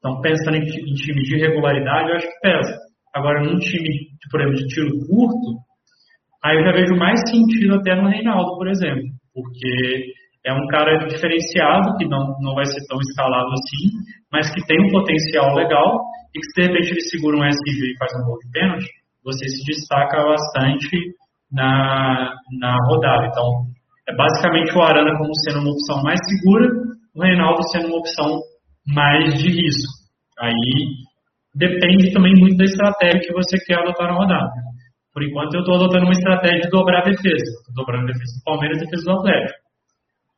[0.00, 2.78] Então, pensando em, em time de regularidade, eu acho que pesa.
[3.14, 5.60] Agora, num time, por exemplo, de tiro curto,
[6.42, 9.02] aí eu já vejo mais sentido até no Reinaldo, por exemplo,
[9.34, 10.14] porque
[10.46, 13.92] é um cara diferenciado, que não, não vai ser tão escalado assim,
[14.32, 16.00] mas que tem um potencial legal
[16.34, 18.86] e que se de repente ele segura um SG e faz um gol de pênalti,
[19.22, 20.88] você se destaca bastante
[21.52, 23.26] na, na rodada.
[23.26, 23.66] Então,
[24.08, 26.68] é basicamente o Arana como sendo uma opção mais segura,
[27.14, 28.40] o Reinaldo sendo uma opção
[28.86, 29.92] mais de risco.
[30.38, 31.04] Aí
[31.54, 34.50] depende também muito da estratégia que você quer adotar na rodada.
[35.12, 37.50] Por enquanto eu estou adotando uma estratégia de dobrar a defesa.
[37.60, 39.58] Estou dobrando a defesa do Palmeiras e a defesa do Atlético.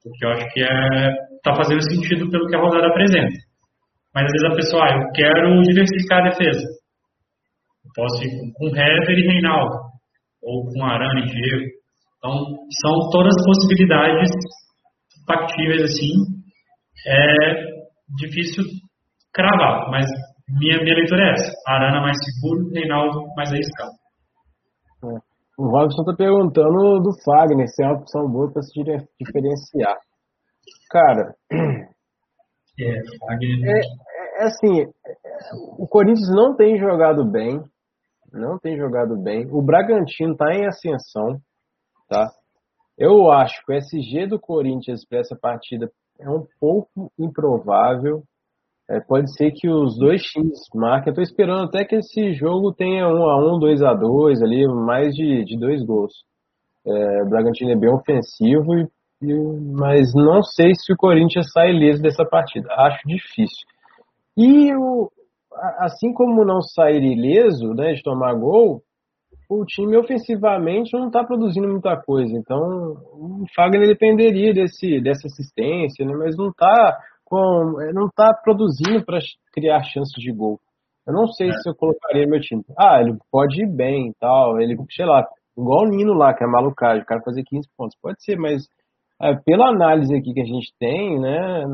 [0.03, 3.38] Porque eu acho que está é, fazendo sentido pelo que a rodada apresenta.
[4.14, 6.64] Mas às vezes a pessoa, ah, eu quero diversificar a defesa.
[7.84, 9.76] Eu posso ir com, com Hever e Reinaldo.
[10.43, 11.70] Ou com Arana e Diego.
[12.18, 12.32] Então,
[12.80, 14.30] são todas possibilidades
[15.26, 16.12] factíveis assim.
[17.07, 17.72] É,
[18.17, 18.65] difícil
[19.33, 20.07] cravar, mas
[20.49, 21.53] minha, minha leitura é essa.
[21.67, 23.93] Arana mais seguro, Reinaldo mais arriscado.
[25.05, 25.33] É.
[25.59, 28.73] O Robson está perguntando do Fagner se é uma opção boa para se
[29.21, 29.97] diferenciar.
[30.91, 31.35] Cara,
[32.81, 33.77] é, Fagner...
[33.77, 34.87] é, é assim,
[35.79, 37.63] o Corinthians não tem jogado bem,
[38.33, 39.47] não tem jogado bem.
[39.51, 41.39] O Bragantino está em ascensão,
[42.09, 42.31] tá?
[42.97, 45.91] Eu acho que o SG do Corinthians para essa partida
[46.23, 48.23] é um pouco improvável.
[48.91, 51.11] É, pode ser que os dois times marquem.
[51.11, 54.66] Eu tô esperando até que esse jogo tenha 1 a 1 2 a 2 ali,
[54.66, 56.12] mais de, de dois gols.
[56.87, 58.89] É, o Bragantino é bem ofensivo, e,
[59.23, 59.35] e,
[59.73, 62.68] mas não sei se o Corinthians sai ileso dessa partida.
[62.73, 63.66] Acho difícil.
[64.37, 65.11] E o,
[65.79, 68.83] assim como não sair ileso né, de tomar gol,
[69.61, 72.32] o time ofensivamente não está produzindo muita coisa.
[72.36, 79.05] Então o Fagner dependeria desse, dessa assistência, né, mas não está com, não tá produzindo
[79.05, 79.18] para
[79.53, 80.59] criar chances de gol.
[81.07, 81.53] Eu não sei é.
[81.53, 82.62] se eu colocaria meu time.
[82.78, 85.26] Ah, ele pode ir bem e tal, ele, sei lá,
[85.57, 87.96] igual o Nino lá, que é malucagem, o cara fazer 15 pontos.
[88.00, 88.68] Pode ser, mas
[89.20, 91.64] é, pela análise aqui que a gente tem, né,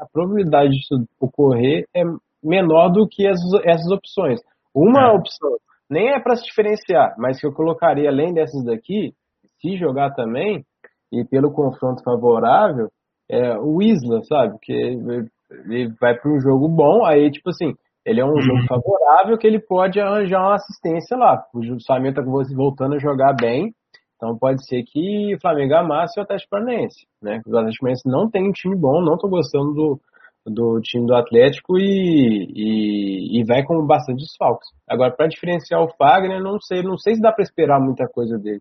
[0.00, 2.02] a probabilidade disso ocorrer é
[2.42, 4.40] menor do que essas, essas opções.
[4.74, 5.12] Uma é.
[5.12, 5.50] opção
[5.90, 9.12] nem é para se diferenciar, mas que eu colocaria além dessas daqui,
[9.60, 10.64] se jogar também,
[11.12, 12.88] e pelo confronto favorável,
[13.30, 14.56] é o Isla, sabe?
[14.60, 17.74] Que ele vai para um jogo bom, aí, tipo assim,
[18.04, 18.40] ele é um uhum.
[18.40, 21.42] jogo favorável que ele pode arranjar uma assistência lá.
[21.54, 23.72] O Flamengo está voltando a jogar bem,
[24.16, 27.40] então pode ser que o Flamengo amasse o Atlético Paranaense, né?
[27.46, 30.00] O Atlético Paranaense não tem um time bom, não estou gostando do,
[30.46, 34.68] do time do Atlético e, e, e vai com bastante desfalques.
[34.88, 38.36] Agora, para diferenciar o Fagner, não sei, não sei se dá para esperar muita coisa
[38.38, 38.60] dele.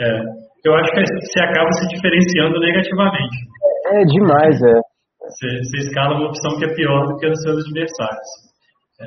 [0.00, 0.10] É,
[0.64, 3.36] eu acho que você acaba se diferenciando negativamente.
[3.86, 4.80] É, demais, é.
[5.22, 8.30] Você, você escala uma opção que é pior do que a dos seus adversários.
[9.00, 9.06] É.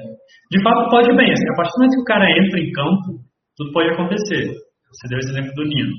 [0.52, 1.32] De fato, pode bem.
[1.32, 3.24] Assim, a partir do momento que o cara entra em campo,
[3.56, 4.52] tudo pode acontecer.
[4.92, 5.94] Você deu esse exemplo do Nino.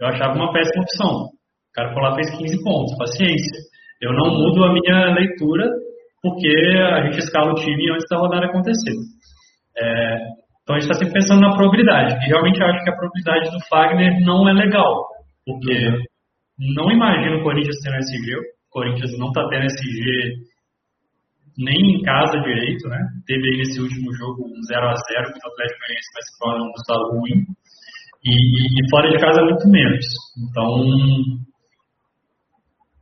[0.00, 1.12] Eu achava uma péssima opção.
[1.28, 2.96] O cara foi lá fez 15 pontos.
[2.98, 3.58] Paciência.
[4.00, 5.70] Eu não mudo a minha leitura
[6.22, 8.94] porque a gente escala o time antes da rodada acontecer.
[9.76, 10.16] É,
[10.62, 12.14] então a gente está sempre pensando na probabilidade.
[12.24, 15.04] E realmente acho que a probabilidade do Fagner não é legal.
[15.44, 15.76] Porque
[16.58, 18.36] não imagino o Corinthians tendo SG.
[18.36, 20.54] O Corinthians não está tendo SG
[21.58, 22.98] nem em casa direito, né?
[23.26, 26.72] Teve aí nesse último jogo um 0x0 contra o Atlético Goianiense, mas que foi um
[26.72, 27.38] resultado ruim.
[28.24, 30.06] E, e, fora de casa muito menos.
[30.48, 30.80] Então,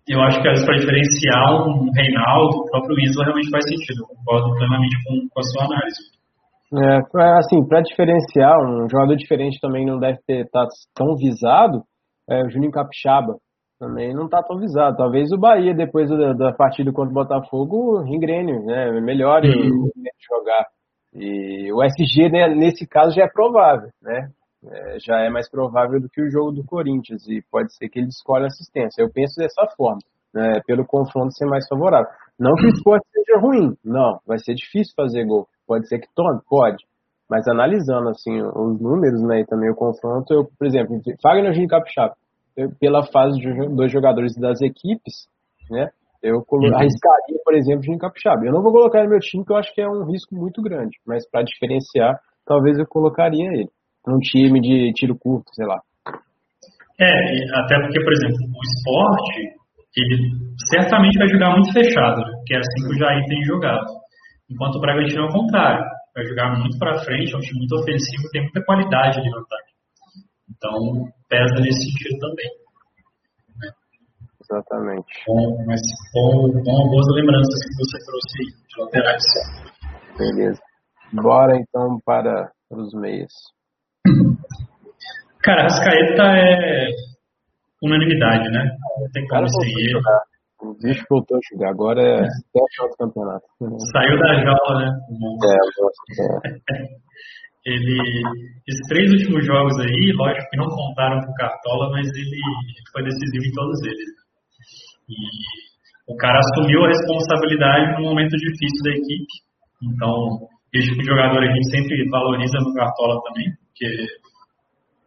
[0.09, 4.03] eu acho que para diferenciar um Reinaldo, o próprio Isla realmente faz sentido.
[4.03, 6.13] Eu concordo plenamente com, com a sua análise.
[6.75, 11.83] É, assim, para diferenciar, um jogador diferente também não deve ter tá tão visado,
[12.29, 13.37] é, o Juninho Capixaba
[13.79, 14.97] também não está tão visado.
[14.97, 19.89] Talvez o Bahia, depois da, da partida contra o Botafogo, engrene, né, melhore uhum.
[20.31, 20.67] jogar.
[21.15, 24.29] E o SG, né, nesse caso, já é provável, né?
[24.71, 27.99] É, já é mais provável do que o jogo do Corinthians e pode ser que
[27.99, 29.03] ele escolha assistência.
[29.03, 29.99] Eu penso dessa forma,
[30.33, 32.07] né, pelo confronto ser mais favorável.
[32.39, 35.49] Não que o esporte seja ruim, não, vai ser difícil fazer gol.
[35.67, 36.85] Pode ser que tome, pode.
[37.29, 41.67] Mas analisando assim os números, né, e também o confronto, eu, por exemplo, Fagner e
[41.67, 42.15] Capixaba,
[42.79, 45.27] pela fase de dois jogadores das equipes,
[45.71, 45.89] né,
[46.23, 46.77] eu uhum.
[46.77, 48.45] arriscaria, por exemplo, Jim Capixaba.
[48.45, 50.63] Eu não vou colocar no meu time, porque eu acho que é um risco muito
[50.63, 53.69] grande, mas para diferenciar, talvez eu colocaria ele
[54.09, 55.81] um time de tiro curto, sei lá.
[57.01, 59.63] É, até porque, por exemplo, o esporte,
[59.97, 60.31] ele
[60.71, 62.33] certamente vai jogar muito fechado, né?
[62.47, 63.87] que é assim que o Jair tem jogado.
[64.51, 65.85] Enquanto o Bragantino é o contrário,
[66.15, 69.39] vai jogar muito para frente, é um time muito ofensivo, tem muita qualidade ali no
[69.39, 69.73] ataque.
[70.51, 72.51] Então, pesa nesse sentido também.
[73.59, 73.71] Né?
[74.41, 75.25] Exatamente.
[75.27, 75.81] Bom, mas
[76.15, 79.25] bom, bom, boas lembranças que você trouxe aí, de laterais.
[80.19, 80.61] Beleza.
[81.13, 83.33] Bora então para os meios.
[85.43, 86.89] Cara, Rascaeta é
[87.83, 88.71] unanimidade, né?
[89.01, 90.01] Não tem como sem ele.
[90.63, 93.45] O bicho voltou a jogar, agora é até o do campeonato.
[93.93, 94.91] Saiu da jaula, né?
[95.43, 96.87] É, é.
[97.67, 97.99] ele,
[98.69, 102.41] esses três últimos jogos aí, lógico que não contaram com o Cartola, mas ele
[102.93, 104.11] foi decisivo em todos eles.
[105.09, 109.35] E o cara assumiu a responsabilidade num momento difícil da equipe.
[109.83, 114.07] Então, esse tipo de jogador a gente sempre valoriza no Cartola também, porque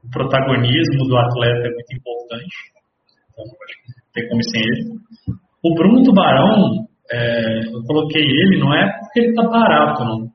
[0.06, 2.56] o protagonismo do atleta é muito importante.
[3.32, 3.46] Então,
[4.14, 4.96] tem como sem ele.
[5.64, 10.28] O Bruno Tubarão, é, eu coloquei ele, não é porque ele está barato, não.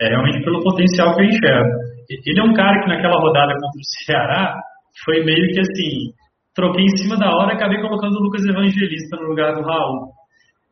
[0.00, 1.70] É realmente pelo potencial que eu enxergo.
[2.08, 4.60] Ele é um cara que naquela rodada contra o Ceará
[5.04, 6.12] foi meio que assim,
[6.54, 10.10] troquei em cima da hora e acabei colocando o Lucas Evangelista no lugar do Raul.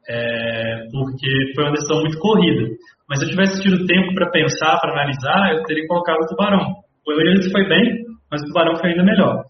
[0.09, 2.67] É, porque foi uma decisão muito corrida.
[3.09, 6.75] Mas se eu tivesse tido tempo para pensar, para analisar, eu teria colocado o Tubarão.
[7.07, 9.45] O Evangelista foi bem, mas o Tubarão foi ainda melhor.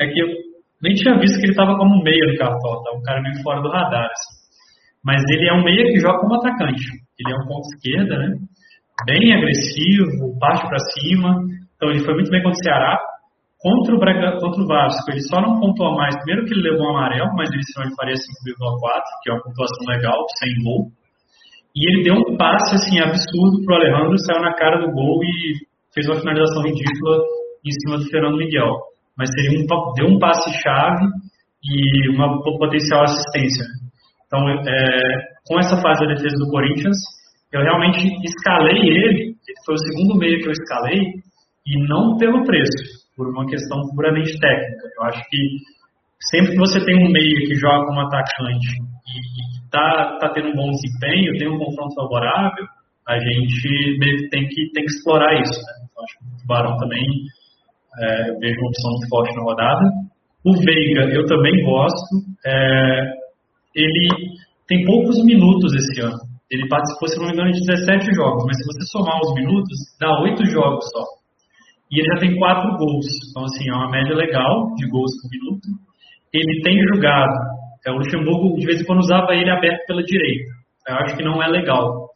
[0.00, 0.26] É que eu
[0.82, 2.90] nem tinha visto que ele estava como meia no cartão, tá?
[2.96, 4.04] um cara meio fora do radar.
[4.04, 4.34] Assim.
[5.04, 6.84] mas ele é um meia que joga como atacante.
[7.18, 8.36] Ele é um ponto esquerda, né?
[9.06, 11.40] Bem agressivo, parte para cima.
[11.76, 12.98] Então ele foi muito bem contra o Ceará.
[13.64, 16.14] Contra o, Braga, contra o Vasco, ele só não pontuou mais.
[16.16, 18.20] Primeiro que ele levou um amarelo, mas ele senão ele faria 5,4,
[19.22, 20.92] que é uma pontuação legal, sem gol.
[21.74, 25.64] E ele deu um passe assim absurdo pro Alejandro, saiu na cara do gol e
[25.94, 27.16] fez uma finalização ridícula
[27.64, 28.76] em cima do Fernando Miguel.
[29.16, 31.06] Mas seria um, deu um passe chave
[31.62, 33.64] e uma potencial assistência.
[34.26, 36.96] Então, é, com essa fase da defesa do Corinthians,
[37.52, 39.34] eu realmente escalei ele,
[39.64, 41.00] foi o segundo meio que eu escalei,
[41.66, 44.88] e não pelo preço por uma questão puramente técnica.
[44.98, 45.38] Eu acho que
[46.30, 48.68] sempre que você tem um meio que joga como atacante
[49.06, 52.66] e está tá tendo um bom desempenho, tem um confronto favorável,
[53.06, 53.98] a gente
[54.30, 55.60] tem que, tem que explorar isso.
[55.60, 55.86] Né?
[55.90, 57.04] Então, acho que o Tubarão também
[58.00, 59.84] é, vejo uma opção muito forte na rodada.
[60.44, 62.16] O Veiga, eu também gosto.
[62.46, 63.12] É,
[63.74, 64.08] ele
[64.68, 66.18] tem poucos minutos esse ano.
[66.50, 69.78] Ele participou, se não me engano, de 17 jogos, mas se você somar os minutos,
[69.98, 71.04] dá 8 jogos só.
[71.90, 73.06] E ele já tem quatro gols.
[73.30, 75.68] Então, assim, é uma média legal de gols por minuto.
[76.32, 77.32] Ele tem jogado.
[77.86, 80.50] É, o Luxemburgo, de vez em quando, usava ele aberto pela direita.
[80.88, 82.10] Eu acho que não é legal.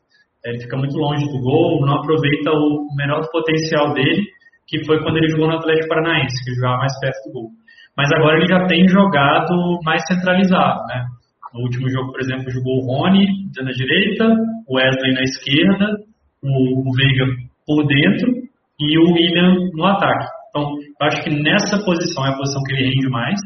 [0.45, 4.23] É, ele fica muito longe do gol, não aproveita o menor potencial dele,
[4.69, 7.51] que foi quando ele jogou no Atlético Paranaense, que jogava mais perto do gol.
[7.97, 11.05] Mas agora ele já tem jogado mais centralizado, né?
[11.53, 14.29] No último jogo, por exemplo, jogou o Rony na direita,
[14.69, 15.97] o Wesley na esquerda,
[16.45, 17.25] o, Veiga
[17.67, 18.31] por dentro
[18.79, 20.27] e o William no ataque.
[20.51, 20.63] Então,
[21.01, 23.41] eu acho que nessa posição é a posição que ele rende mais.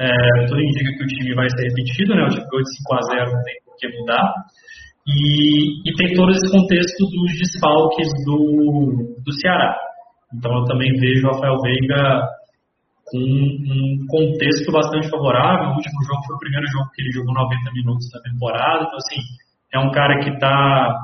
[0.00, 0.08] É,
[0.46, 2.22] tudo indica que o time vai ser repetido, né?
[2.22, 4.32] O time de 5 a 0 não tem por que mudar.
[5.06, 9.87] E, e tem todo esse contexto dos desfalques do, do Ceará.
[10.34, 12.28] Então eu também vejo o Rafael Veiga
[13.06, 15.70] com um contexto bastante favorável.
[15.70, 18.84] O último jogo foi o primeiro jogo que ele jogou 90 minutos da temporada.
[18.84, 19.20] Então, assim,
[19.72, 20.94] é um cara que está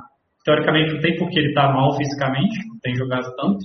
[0.44, 3.64] teoricamente não tem porque ele está mal fisicamente, não tem jogado tanto,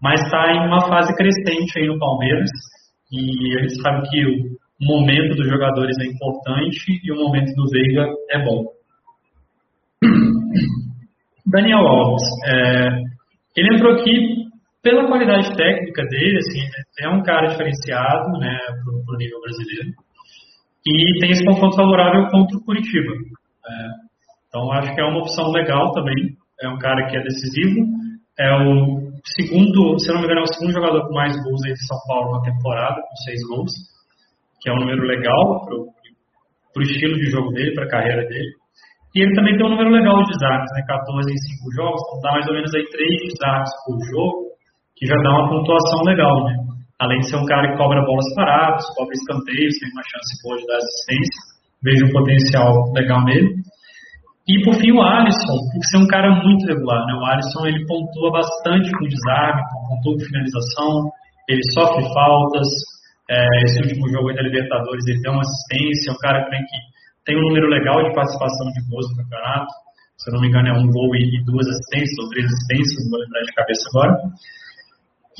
[0.00, 2.48] mas está em uma fase crescente aí no Palmeiras
[3.10, 7.68] e a gente sabe que o momento dos jogadores é importante e o momento do
[7.68, 8.64] Veiga é bom.
[11.46, 12.88] Daniel Alves, é,
[13.56, 14.39] ele entrou aqui
[14.82, 16.60] pela qualidade técnica dele, assim,
[17.00, 19.90] é um cara diferenciado, né, pro, nível brasileiro
[20.86, 23.12] e tem esse confronto favorável contra o Curitiba.
[23.12, 23.86] É,
[24.48, 26.36] então acho que é uma opção legal também.
[26.62, 27.86] É um cara que é decisivo.
[28.38, 31.72] É o segundo, se não me engano, é o segundo jogador com mais gols aí
[31.72, 33.72] de São Paulo na temporada, com seis gols,
[34.62, 38.52] que é um número legal para o estilo de jogo dele, para a carreira dele.
[39.14, 40.82] E ele também tem um número legal de desarmes, né?
[40.86, 44.49] 14 em 5 jogos, então dá mais ou menos aí 3 desarmes por jogo,
[45.00, 46.54] que já dá uma pontuação legal, né?
[47.00, 50.60] Além de ser um cara que cobra bolas paradas, cobra escanteios, tem uma chance boa
[50.60, 51.40] de dar assistência,
[51.82, 53.64] vejo um potencial legal nele.
[54.44, 57.14] E por fim o Alisson, por ser um cara muito regular, né?
[57.16, 61.08] O Alisson ele pontua bastante com desarme, pontua com finalização,
[61.48, 62.68] ele sofre faltas.
[63.30, 66.56] É, esse último jogo da Libertadores ele deu uma assistência, é um cara que
[67.24, 69.72] tem um número legal de participação de gols no campeonato.
[70.18, 73.10] Se eu não me engano é um gol e duas assistências, ou três assistências, não
[73.16, 74.12] vou lembrar de cabeça agora.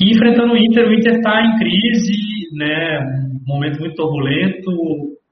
[0.01, 2.17] E enfrentando o Inter, o Inter está em crise,
[2.57, 2.99] né?
[3.45, 4.71] Um momento muito turbulento,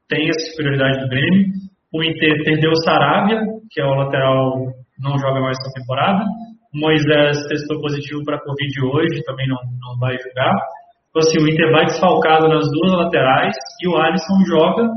[0.07, 1.47] tem a superioridade do Grêmio.
[1.91, 3.41] O Inter perdeu o Saravia,
[3.71, 4.67] que é o lateral,
[5.01, 6.23] não joga mais essa temporada.
[6.71, 10.53] O Moisés testou positivo para a Covid hoje, também não, não vai jogar.
[11.09, 14.87] Então, assim, o Inter vai desfalcado nas duas laterais e o Alisson joga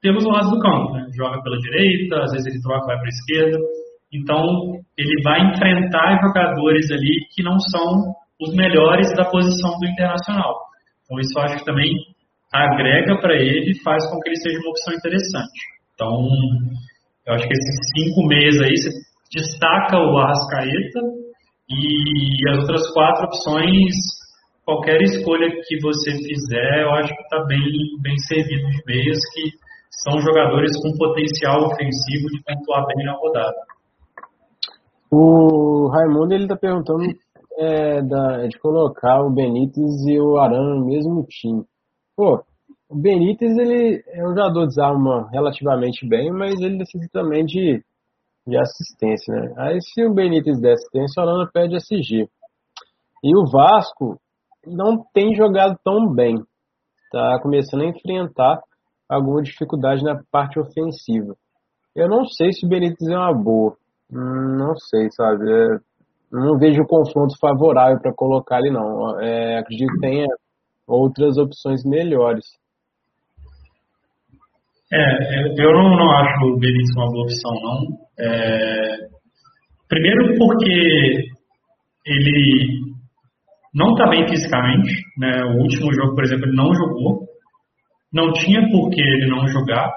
[0.00, 0.94] pelos lados do campo.
[0.94, 1.04] Né?
[1.14, 3.58] Joga pela direita, às vezes ele troca, vai para a esquerda.
[4.14, 10.56] Então, ele vai enfrentar jogadores ali que não são os melhores da posição do Internacional.
[11.04, 11.92] Então, isso acho que também
[12.52, 15.60] agrega para ele e faz com que ele seja uma opção interessante.
[15.94, 16.28] Então,
[17.26, 18.90] eu acho que esses cinco meses aí, você
[19.32, 21.00] destaca o Arrascaeta
[21.68, 23.94] e as outras quatro opções,
[24.64, 27.60] qualquer escolha que você fizer, eu acho que está bem,
[28.02, 29.50] bem servido de meias, que
[30.02, 33.56] são jogadores com potencial ofensivo de pontuar bem na rodada.
[35.10, 37.04] O Raimundo ele está perguntando
[37.60, 41.62] é, da, de colocar o Benítez e o Arana no mesmo time.
[42.16, 42.42] Pô,
[42.88, 47.84] o Benítez, ele é um jogador de desarma relativamente bem, mas ele precisa também de,
[48.46, 49.54] de assistência, né?
[49.58, 52.28] Aí se o Benítez der assistência, o Holanda perde SG.
[53.22, 54.18] E o Vasco
[54.66, 56.42] não tem jogado tão bem.
[57.12, 58.58] Tá começando a enfrentar
[59.06, 61.36] alguma dificuldade na parte ofensiva.
[61.94, 63.76] Eu não sei se o Benítez é uma boa.
[64.10, 65.44] Hum, não sei, sabe?
[65.50, 65.89] É,
[66.30, 69.20] não vejo confronto favorável para colocar ali, não.
[69.20, 70.26] É, acredito que tenha
[70.86, 72.44] outras opções melhores.
[74.92, 77.98] É, eu não, não acho o Benítez uma boa opção, não.
[78.18, 78.96] É,
[79.88, 81.30] primeiro porque
[82.06, 82.90] ele
[83.72, 85.44] não está bem fisicamente, né?
[85.44, 87.28] O último jogo, por exemplo, ele não jogou.
[88.12, 89.88] Não tinha por que ele não jogar.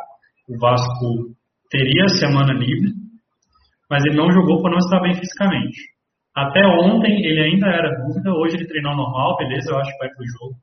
[0.48, 1.34] O Vasco
[1.72, 2.92] teria a semana livre,
[3.90, 5.94] mas ele não jogou por não estar bem fisicamente.
[6.36, 10.10] Até ontem ele ainda era dúvida, hoje ele treinou normal, beleza, eu acho que vai
[10.10, 10.56] pro jogo.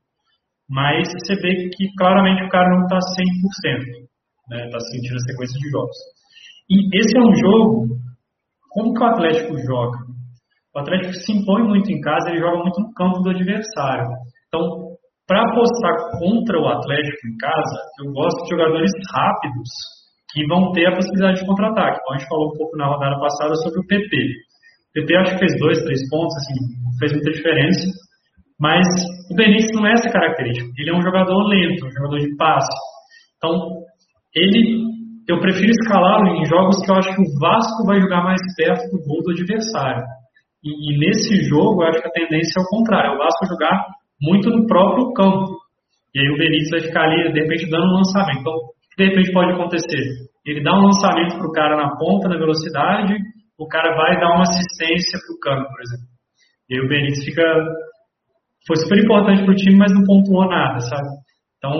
[0.69, 4.01] Mas você vê que claramente o cara não está 100%
[4.51, 4.65] né?
[4.65, 5.97] Está sentindo a sequência de jogos.
[6.69, 7.87] E esse é um jogo,
[8.69, 9.97] como que o Atlético joga?
[10.75, 14.07] O Atlético se impõe muito em casa, ele joga muito no campo do adversário.
[14.47, 14.91] Então,
[15.27, 19.69] para apostar contra o Atlético em casa, eu gosto de jogadores rápidos
[20.31, 21.99] que vão ter a possibilidade de contra-ataque.
[21.99, 24.15] Então, a gente falou um pouco na rodada passada sobre o PP.
[24.91, 26.55] O PP acho que fez dois, três pontos, assim,
[26.99, 27.87] fez muita diferença.
[28.59, 28.85] Mas
[29.31, 30.69] o Benítez não é essa característica.
[30.77, 32.75] Ele é um jogador lento, um jogador de passe.
[33.37, 33.57] Então,
[34.35, 34.83] ele,
[35.27, 38.83] eu prefiro escalá-lo em jogos que eu acho que o Vasco vai jogar mais perto
[38.91, 40.03] do gol do adversário.
[40.63, 43.47] E, e nesse jogo, eu acho que a tendência é o contrário, é o Vasco
[43.47, 43.83] jogar
[44.21, 45.57] muito no próprio campo.
[46.13, 48.41] E aí o Benítez vai ficar ali, de repente, dando um lançamento.
[48.41, 48.53] Então,
[48.97, 50.03] de repente pode acontecer?
[50.45, 53.15] Ele dá um lançamento para o cara na ponta, na velocidade,
[53.61, 56.07] o cara vai dar uma assistência para o campo, por exemplo.
[56.69, 57.43] E aí o Benítez fica.
[58.65, 61.07] Foi super importante para o time, mas não pontuou nada, sabe?
[61.57, 61.73] Então,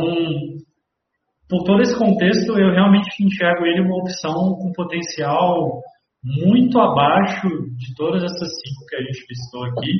[1.49, 5.81] por todo esse contexto, eu realmente enxergo ele uma opção com potencial
[6.23, 9.91] muito abaixo de todas essas cinco que a gente visitou aqui.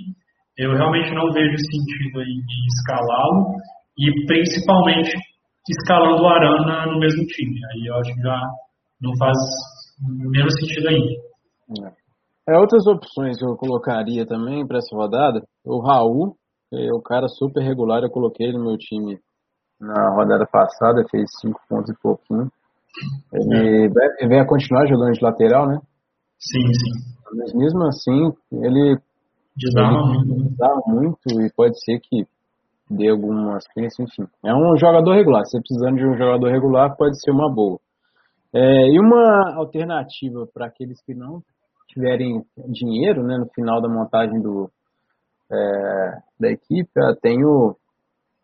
[0.57, 2.41] Eu realmente não vejo sentido em
[2.77, 3.55] escalá-lo
[3.97, 5.17] e principalmente
[5.69, 7.59] escalando o Arana no mesmo time.
[7.73, 8.41] Aí eu acho que já
[9.01, 9.37] não faz
[10.31, 11.30] menos sentido ainda.
[12.47, 16.35] É, outras opções que eu colocaria também para essa rodada, o Raul,
[16.73, 19.19] é o cara super regular, eu coloquei ele no meu time
[19.79, 22.51] na rodada passada, fez 5 pontos e pouquinho.
[23.33, 25.79] Ele vai, vai continuar jogando de lateral, né?
[26.39, 27.37] Sim, sim.
[27.37, 28.97] Mas mesmo assim, ele
[29.55, 30.59] desarma muito.
[30.59, 30.81] Né?
[30.87, 32.25] Muito e pode ser que
[32.89, 34.29] dê alguma assistência, enfim.
[34.43, 35.45] É um jogador regular.
[35.45, 37.79] Se precisando de um jogador regular, pode ser uma boa.
[38.53, 41.41] É, e uma alternativa para aqueles que não
[41.93, 44.69] tiverem dinheiro né, no final da montagem do,
[45.51, 46.89] é, da equipe,
[47.21, 47.75] tem o,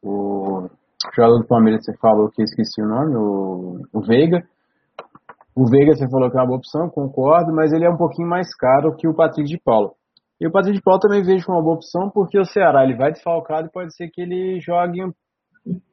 [0.03, 0.69] o
[1.15, 4.43] jogador do Palmeiras você falou que esqueci o nome, o, o Veiga.
[5.55, 8.27] O Veiga você falou que é uma boa opção, concordo, mas ele é um pouquinho
[8.27, 9.93] mais caro que o Patrick de Paulo.
[10.39, 12.95] E o Patrick de Paulo também vejo como uma boa opção, porque o Ceará ele
[12.95, 15.01] vai desfalcado e pode ser que ele jogue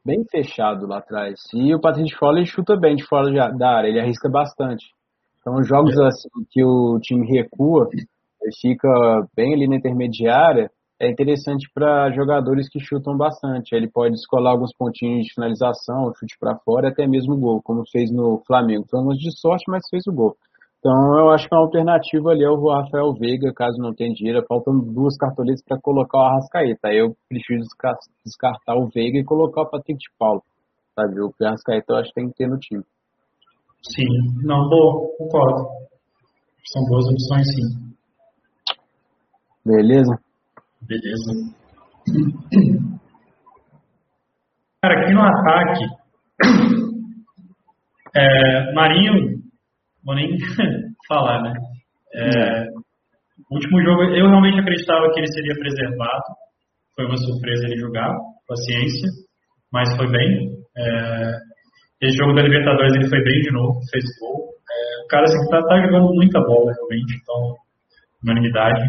[0.05, 1.41] bem fechado lá atrás.
[1.55, 4.85] E o Patrick de Paulo ele chuta bem de fora da área, ele arrisca bastante.
[5.47, 7.87] Então, jogos assim que o time recua,
[8.63, 13.75] fica bem ali na intermediária, é interessante para jogadores que chutam bastante.
[13.75, 18.11] Ele pode escolar alguns pontinhos de finalização, chute para fora, até mesmo gol, como fez
[18.11, 18.87] no Flamengo.
[18.89, 20.35] Foi um de sorte, mas fez o gol.
[20.79, 24.45] Então, eu acho que uma alternativa ali é o Rafael Veiga, caso não tenha dinheiro.
[24.49, 26.89] Faltam duas cartoletas para colocar o Arrascaeta.
[26.89, 27.63] Aí eu prefiro
[28.25, 30.43] descartar o Veiga e colocar o Patrick de Paulo.
[30.95, 31.21] Sabe?
[31.21, 32.83] O Arrascaeta eu acho que tem que ter no time.
[33.91, 34.07] Sim,
[34.43, 35.69] não, boa, concordo.
[36.73, 37.95] São boas opções, sim.
[39.65, 40.19] Beleza?
[40.83, 41.33] Beleza.
[44.83, 45.85] Cara, aqui no ataque,
[48.15, 49.41] é, Marinho,
[50.05, 50.37] vou nem
[51.09, 51.53] falar, né?
[52.15, 52.69] É,
[53.51, 56.23] o último jogo, eu realmente acreditava que ele seria preservado.
[56.95, 58.15] Foi uma surpresa ele jogar,
[58.47, 59.11] paciência,
[59.73, 60.55] mas foi bem.
[60.77, 61.33] É,
[62.05, 64.55] esse jogo da Libertadores ele foi bem de novo, fez gol.
[64.65, 67.55] É, o cara assim, tá, tá jogando muita bola, realmente, então,
[68.23, 68.83] unanimidade.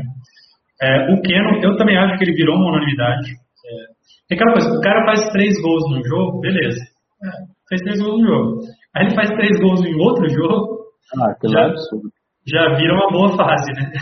[0.82, 3.32] É, o Keno, eu também acho que ele virou uma unanimidade.
[3.32, 6.82] É, aquela coisa, o cara faz três gols no jogo, beleza.
[7.24, 7.30] É,
[7.70, 8.60] fez três gols no jogo.
[8.96, 10.86] Aí ele faz três gols em outro jogo.
[11.20, 12.10] Ah, que já, absurdo.
[12.48, 13.92] Já vira uma boa fase, né?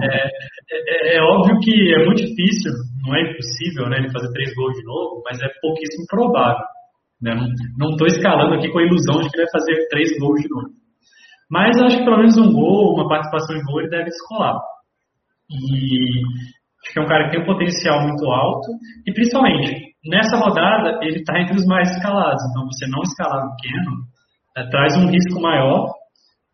[0.00, 2.72] É, é, é, óbvio que é muito difícil,
[3.06, 6.64] não é impossível, né, ele fazer três gols de novo, mas é pouquíssimo provável.
[7.20, 7.34] Né?
[7.76, 10.68] Não estou escalando aqui com a ilusão de que vai fazer três gols de novo.
[11.50, 14.58] Mas acho que pelo menos um gol, uma participação em gol, ele deve descolar.
[15.50, 16.20] E
[16.84, 18.68] acho que é um cara que tem um potencial muito alto.
[19.06, 22.42] E principalmente, nessa rodada, ele está entre os mais escalados.
[22.50, 23.96] Então, você não escalar o Keno
[24.56, 25.90] é, traz um risco maior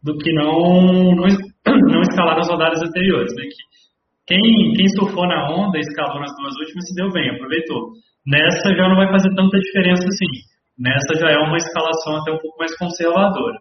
[0.02, 1.26] do que não, não,
[1.90, 3.34] não escalar nas rodadas anteriores.
[3.34, 3.44] Né?
[3.44, 7.92] Que quem, quem surfou na onda e escalou nas duas últimas se deu bem, aproveitou.
[8.26, 10.53] Nessa já não vai fazer tanta diferença assim.
[10.78, 13.58] Nessa já é uma escalação até um pouco mais conservadora.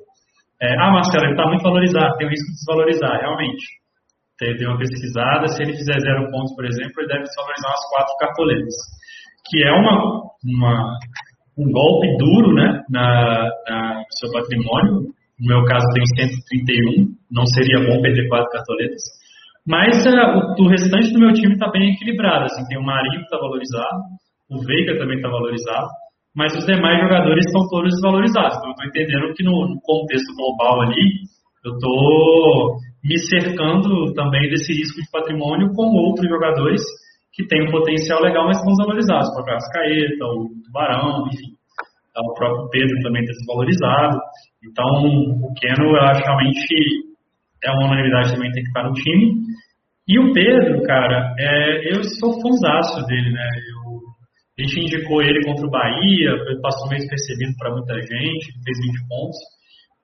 [0.62, 3.66] É, ah, Marcelo, ele está muito valorizado, tem o risco de desvalorizar, realmente
[4.60, 8.16] deu uma pesquisada, se ele fizer zero pontos, por exemplo, ele deve desvalorizar umas quatro
[8.20, 8.76] cartoletas,
[9.48, 11.00] que é uma, uma
[11.58, 15.14] um golpe duro né, na, na, seu patrimônio.
[15.40, 19.02] No meu caso, tem 131, não seria bom perder quatro cartoletas.
[19.66, 22.46] Mas uh, o, o, restante do meu time está bem equilibrado.
[22.46, 24.00] Assim, tem o Marinho que está valorizado,
[24.50, 25.88] o Veiga também está valorizado,
[26.36, 28.58] mas os demais jogadores estão todos desvalorizados.
[28.58, 31.30] Então, eu estou entendendo que no, no contexto global ali,
[31.64, 36.82] eu estou me cercando também desse risco de patrimônio com outros jogadores
[37.34, 41.54] que têm um potencial legal, mas são desvalorizados, como a Cascaeta, o Tubarão, enfim.
[42.16, 44.20] O próprio Pedro também está desvalorizado.
[44.64, 47.14] Então, o Keno, eu acho realmente
[47.64, 49.36] é uma unanimidade também tem que estar no time.
[50.08, 53.48] E o Pedro, cara, é, eu sou fãzaço dele, né?
[53.72, 53.83] Eu,
[54.54, 56.32] a gente indicou ele contra o Bahia,
[56.62, 59.38] passou meio percebido para muita gente, fez 20 pontos.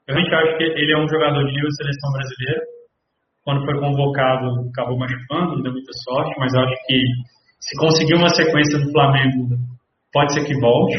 [0.07, 2.61] Eu realmente acho que ele é um jogador de nível seleção brasileira.
[3.45, 6.97] Quando foi convocado, acabou machucando, não deu muita sorte, mas acho que
[7.61, 9.53] se conseguir uma sequência no Flamengo,
[10.11, 10.97] pode ser que volte.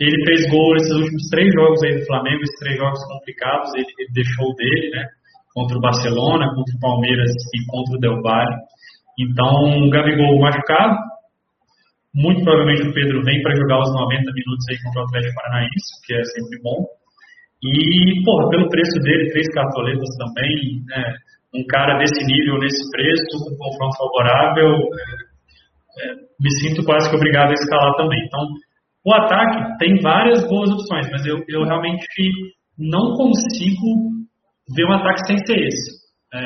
[0.00, 3.86] Ele fez gol nesses últimos três jogos aí do Flamengo, esses três jogos complicados, ele,
[3.98, 5.04] ele deixou dele, né?
[5.54, 8.56] Contra o Barcelona, contra o Palmeiras e contra o Del Valle.
[9.20, 11.11] Então, o Gabigol machucado.
[12.14, 15.90] Muito provavelmente o Pedro vem para jogar os 90 minutos aí contra o Atlético Paranaense,
[16.04, 16.86] que é sempre bom.
[17.62, 21.14] E, porra, pelo preço dele, três cartoletas também, né?
[21.54, 25.32] Um cara desse nível, nesse preço, com confronto favorável, é,
[26.00, 28.18] é, me sinto quase que obrigado a escalar também.
[28.26, 28.46] Então,
[29.04, 32.06] o ataque tem várias boas opções, mas eu, eu realmente
[32.78, 33.86] não consigo
[34.74, 35.90] ver um ataque sem ser esse,
[36.34, 36.40] é,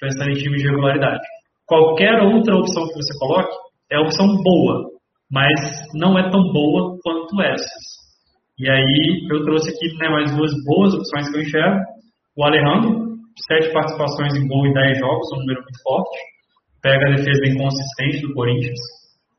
[0.00, 1.24] pensando em time de regularidade.
[1.66, 4.90] Qualquer outra opção que você coloque é opção boa,
[5.30, 5.60] mas
[5.94, 7.96] não é tão boa quanto essas.
[8.58, 11.80] E aí eu trouxe aqui né, mais duas boas opções que eu enxergo.
[12.36, 13.16] O Alejandro,
[13.48, 16.18] sete participações em gol em dez jogos, um número muito forte.
[16.82, 18.78] Pega a defesa inconsistente do Corinthians.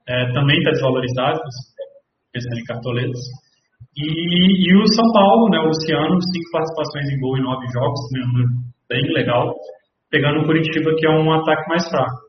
[0.08, 1.41] É, também está desvalorizado,
[2.32, 3.20] pensando em cartoletas.
[3.95, 8.00] E, e, o São Paulo, né, o Luciano, cinco participações em gol em nove jogos,
[8.14, 8.48] um número
[8.88, 9.56] bem legal.
[10.12, 12.27] Pegando o Curitiba, que é um ataque mais fraco.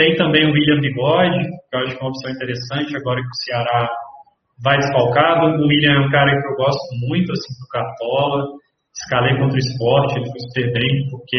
[0.00, 3.28] Tem também o William Bigode, que eu acho que é uma opção interessante, agora que
[3.28, 3.86] o Ceará
[4.64, 5.60] vai desfalcado.
[5.60, 8.48] O William é um cara que eu gosto muito, assim, do Cartola.
[8.96, 11.36] Escalei contra o esporte, ele foi super bem, porque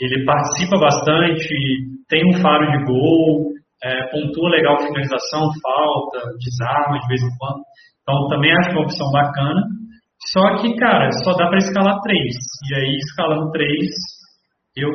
[0.00, 1.50] ele participa bastante,
[2.08, 3.50] tem um faro de gol,
[3.82, 7.66] é, pontua legal finalização, falta, desarma de vez em quando.
[8.02, 9.60] Então também acho uma opção bacana.
[10.30, 12.32] Só que, cara, só dá para escalar três.
[12.70, 13.90] E aí, escalando três,
[14.76, 14.88] eu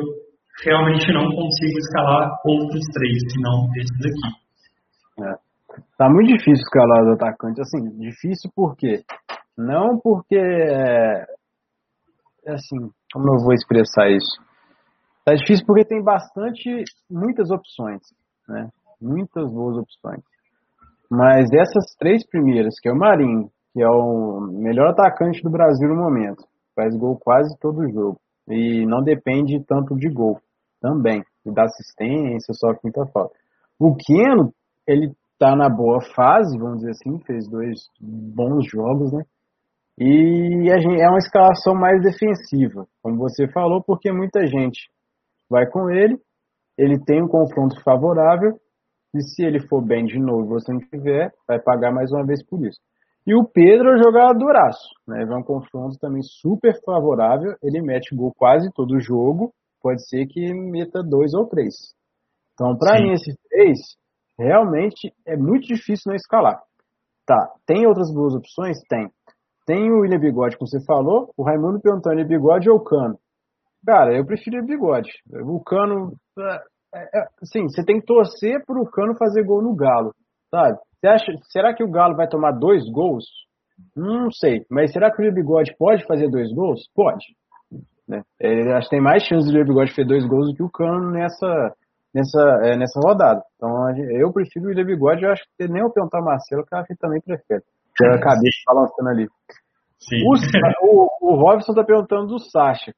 [0.64, 5.24] realmente não consigo escalar outros três, senão esses aqui.
[5.24, 5.48] É.
[5.96, 7.60] Tá muito difícil escalar os atacantes.
[7.60, 9.02] Assim, difícil por quê?
[9.56, 10.36] Não porque.
[10.36, 11.24] É,
[12.46, 14.42] é, assim, como eu vou expressar isso?
[15.24, 16.84] Tá difícil porque tem bastante.
[17.10, 18.02] muitas opções,
[18.48, 18.68] né?
[19.00, 20.22] Muitas boas opções.
[21.10, 25.88] Mas dessas três primeiras, que é o Marinho, que é o melhor atacante do Brasil
[25.88, 26.44] no momento,
[26.74, 28.20] faz gol quase todo jogo.
[28.48, 30.40] E não depende tanto de gol
[30.80, 33.34] também, e da assistência, só quinta falta.
[33.78, 34.52] O Keno,
[34.86, 39.22] ele tá na boa fase, vamos dizer assim, fez dois bons jogos, né?
[40.00, 44.90] E é uma escalação mais defensiva, como você falou, porque muita gente
[45.50, 46.16] vai com ele,
[46.76, 48.58] ele tem um confronto favorável,
[49.14, 52.24] e se ele for bem de novo e você não tiver, vai pagar mais uma
[52.24, 52.78] vez por isso.
[53.26, 55.22] E o Pedro é jogadoraço, né?
[55.22, 60.52] É um confronto também super favorável, ele mete gol quase todo jogo, pode ser que
[60.52, 61.74] meta dois ou três.
[62.54, 63.78] Então, para mim, esses três,
[64.38, 66.60] realmente é muito difícil não escalar.
[67.26, 68.78] Tá, tem outras boas opções?
[68.88, 69.10] Tem.
[69.66, 73.18] Tem o William Bigode, como você falou, o Raimundo perguntando, Bigode ou o Cano?
[73.86, 75.10] Cara, eu prefiro o Bigode.
[75.30, 76.14] O Cano,
[76.94, 80.14] é, é, sim, você tem que torcer para o Cano fazer gol no Galo,
[80.50, 80.78] sabe?
[80.98, 83.24] Você acha, será que o Galo vai tomar dois gols?
[83.94, 86.80] Não sei, mas será que o William Bigode pode fazer dois gols?
[86.94, 87.24] Pode.
[88.08, 88.22] Né?
[88.40, 90.70] É, acho que tem mais chance de o Bigode fazer dois gols do que o
[90.70, 91.74] Cano nessa,
[92.14, 93.42] nessa, é, nessa rodada.
[93.56, 96.78] Então eu prefiro o William Bigode, eu acho que nem eu perguntar Marcelo, que eu
[96.78, 97.62] acho que também prefere.
[97.96, 99.28] Que é a cabeça balançando ali.
[100.24, 100.34] O,
[100.82, 102.92] o, o Robson tá perguntando do Sacha.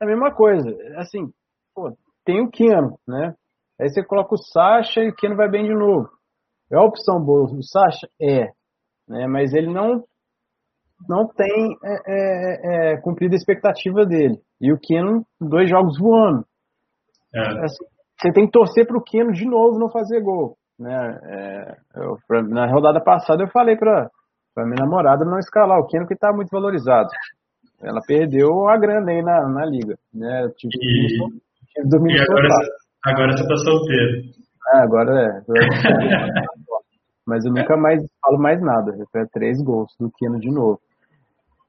[0.00, 0.70] É a mesma coisa.
[0.96, 1.30] Assim,
[1.74, 1.92] pô,
[2.24, 3.34] tem o Keno, né?
[3.78, 6.08] Aí você coloca o Sacha e o Keno vai bem de novo.
[6.70, 7.44] É a opção boa.
[7.44, 8.50] O Sacha é,
[9.08, 9.26] né?
[9.26, 10.04] Mas ele não
[11.08, 14.40] não tem é, é, é, cumprido a expectativa dele.
[14.64, 16.42] E o Keno, dois jogos voando.
[17.34, 17.64] É.
[17.64, 17.84] Assim,
[18.18, 20.56] você tem que torcer para o Keno de novo não fazer gol.
[20.78, 21.20] Né?
[21.22, 24.08] É, eu, pra, na rodada passada eu falei para
[24.56, 27.10] minha namorada não escalar o Keno que está muito valorizado.
[27.82, 29.98] Ela perdeu a grana aí na, na liga.
[30.14, 30.48] Né?
[30.56, 31.18] Tipo, e,
[31.76, 32.48] e agora,
[33.04, 34.22] agora você está solteiro.
[34.72, 35.42] Ah, agora é.
[37.28, 38.92] Mas eu nunca mais falo mais nada.
[39.12, 40.80] Pego três gols do Keno de novo.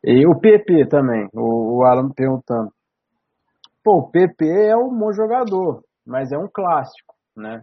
[0.06, 2.70] E o PP também, o, o Alan perguntando.
[3.86, 7.62] Pô, o PP é um bom jogador, mas é um clássico, né?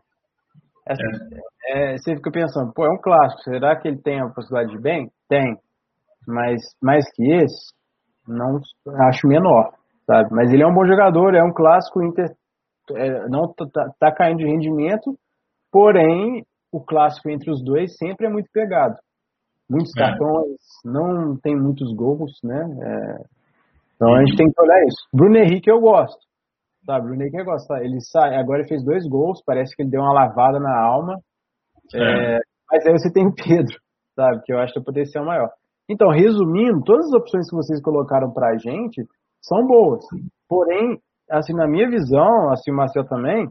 [0.88, 1.94] É, é.
[1.94, 4.80] É, você fica pensando, pô, é um clássico, será que ele tem a possibilidade de
[4.80, 5.10] bem?
[5.28, 5.56] Tem,
[6.24, 7.72] mas mais que esse,
[8.26, 8.60] não
[9.08, 9.72] acho menor,
[10.06, 10.28] sabe?
[10.30, 12.30] Mas ele é um bom jogador, é um clássico, Inter
[12.92, 15.18] é, não tá, tá, tá caindo de rendimento,
[15.72, 18.96] porém o clássico entre os dois sempre é muito pegado.
[19.68, 20.00] Muitos é.
[20.00, 22.62] cartões, não tem muitos gols, né?
[23.92, 25.08] É, então a gente tem que olhar isso.
[25.12, 26.18] Bruno Henrique eu gosto.
[26.86, 27.68] Tá, Bruno Henrique eu gosto.
[27.68, 27.82] Tá?
[27.82, 31.18] Ele sai, agora ele fez dois gols, parece que ele deu uma lavada na alma.
[31.94, 32.38] É.
[32.70, 33.76] mas aí você tem o Pedro,
[34.16, 34.40] sabe?
[34.44, 35.50] Que eu acho que o potencial maior.
[35.88, 39.02] Então, resumindo, todas as opções que vocês colocaram pra gente
[39.42, 40.04] são boas.
[40.48, 40.98] Porém,
[41.30, 43.48] assim, na minha visão, assim, o Marcel também,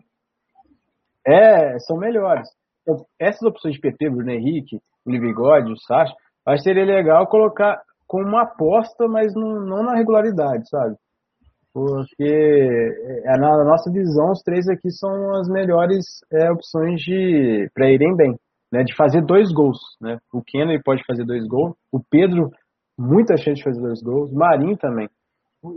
[1.28, 2.48] é, são melhores.
[2.82, 6.14] Então, essas opções de PT, Bruno Henrique, o Sacha,
[6.46, 7.80] acho que seria legal colocar
[8.12, 10.98] com uma aposta, mas não, não na regularidade, sabe?
[11.74, 12.22] Porque
[13.24, 18.14] é, na nossa visão, os três aqui são as melhores é, opções de para irem
[18.14, 18.36] bem,
[18.70, 18.84] né?
[18.84, 20.18] De fazer dois gols, né?
[20.34, 22.50] O Kennedy pode fazer dois gols, o Pedro
[23.00, 25.08] muita chance de fazer dois gols, o Marinho também.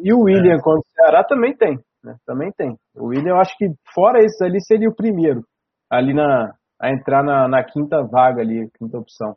[0.02, 0.60] E o William é.
[0.60, 2.16] contra o Ceará também tem, né?
[2.26, 2.76] Também tem.
[2.96, 5.44] O William, eu acho que fora esses ali seria o primeiro
[5.88, 9.36] ali na a entrar na, na quinta vaga ali, quinta opção.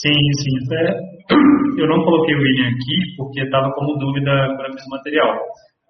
[0.00, 0.56] Sim, sim.
[0.74, 0.84] É,
[1.78, 4.30] eu não coloquei o William aqui porque estava como dúvida
[4.72, 5.38] fiz o material,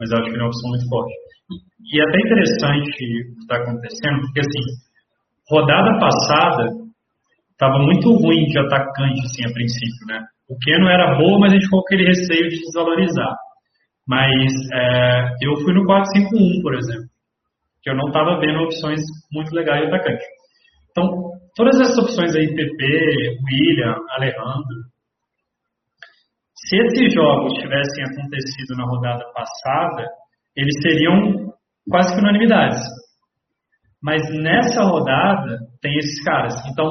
[0.01, 1.15] mas acho que é uma opção muito forte.
[1.93, 4.63] E é até interessante o que está acontecendo, porque assim,
[5.51, 6.65] rodada passada
[7.53, 10.21] estava muito ruim de atacante, assim, a princípio, né?
[10.49, 13.35] O Keno era bom, mas a gente ficou com aquele receio de desvalorizar.
[14.07, 17.09] Mas é, eu fui no 4-5-1, por exemplo,
[17.83, 19.01] que eu não estava vendo opções
[19.33, 20.25] muito legais de atacante.
[20.91, 24.95] Então, todas essas opções aí, PP, William, Alejandro,
[26.55, 30.09] se esses jogos tivessem acontecido na rodada passada,
[30.57, 31.53] eles seriam
[31.89, 32.81] quase que unanimidades.
[34.03, 36.55] Mas nessa rodada tem esses caras.
[36.71, 36.87] Então,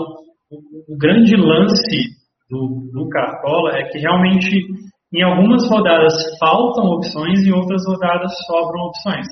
[0.51, 2.09] o, o grande lance
[2.49, 4.65] do, do Cartola é que realmente
[5.13, 9.27] em algumas rodadas faltam opções e em outras rodadas sobram opções.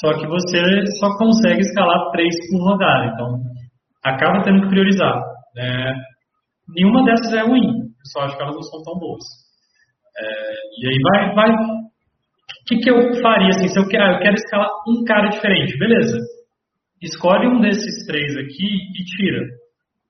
[0.00, 3.12] Só que você só consegue escalar três por rodada.
[3.14, 3.38] Então,
[4.04, 5.22] acaba tendo que priorizar.
[5.56, 5.92] É,
[6.68, 9.24] nenhuma dessas é ruim, eu só acho que elas não são tão boas.
[10.18, 11.50] É, e aí vai, vai.
[11.50, 13.68] O que, que eu faria assim?
[13.68, 16.18] Se eu quero, eu quero escalar um cara diferente, beleza?
[17.02, 19.46] Escolhe um desses três aqui e tira.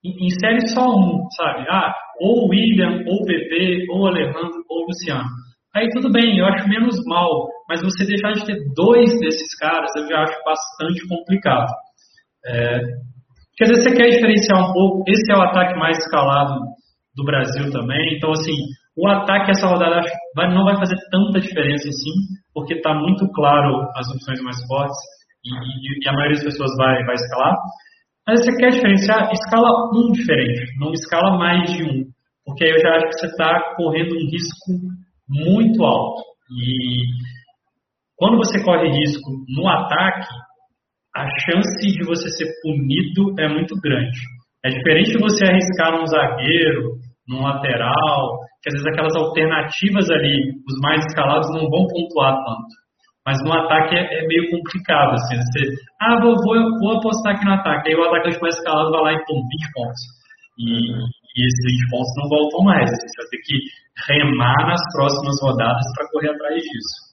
[0.03, 1.67] Insere só um, sabe?
[1.69, 5.29] Ah, ou William, ou PP, ou Alejandro, ou Luciano.
[5.75, 9.91] Aí tudo bem, eu acho menos mal, mas você deixar de ter dois desses caras
[9.97, 11.73] eu já acho bastante complicado.
[12.45, 12.81] É,
[13.65, 16.55] às vezes você quer diferenciar um pouco, esse é o ataque mais escalado
[17.15, 18.55] do Brasil também, então assim,
[18.97, 20.01] o ataque essa rodada
[20.35, 22.13] vai, não vai fazer tanta diferença assim,
[22.55, 24.97] porque está muito claro as opções mais fortes
[25.45, 27.57] e, e, e, a maioria das pessoas vai, vai escalar.
[28.27, 32.05] Mas você quer diferenciar, escala um diferente, não escala mais de um,
[32.45, 34.73] porque aí eu já acho que você está correndo um risco
[35.29, 36.23] muito alto.
[36.51, 37.07] E
[38.17, 40.29] quando você corre risco no ataque,
[41.15, 44.19] a chance de você ser punido é muito grande.
[44.65, 50.53] É diferente de você arriscar num zagueiro, num lateral, que às vezes aquelas alternativas ali,
[50.69, 52.81] os mais escalados, não vão pontuar tanto.
[53.27, 55.37] Mas no ataque é, é meio complicado, assim.
[55.37, 57.89] Você, ah, vou, vou, vou, apostar aqui no ataque.
[57.89, 60.03] Aí o atacante mais escalado vai lá e toma 20 pontos.
[60.59, 60.67] E,
[61.37, 62.91] e esses 20 pontos não voltam mais.
[62.91, 63.57] Assim, você vai ter que
[64.09, 67.10] remar nas próximas rodadas para correr atrás disso.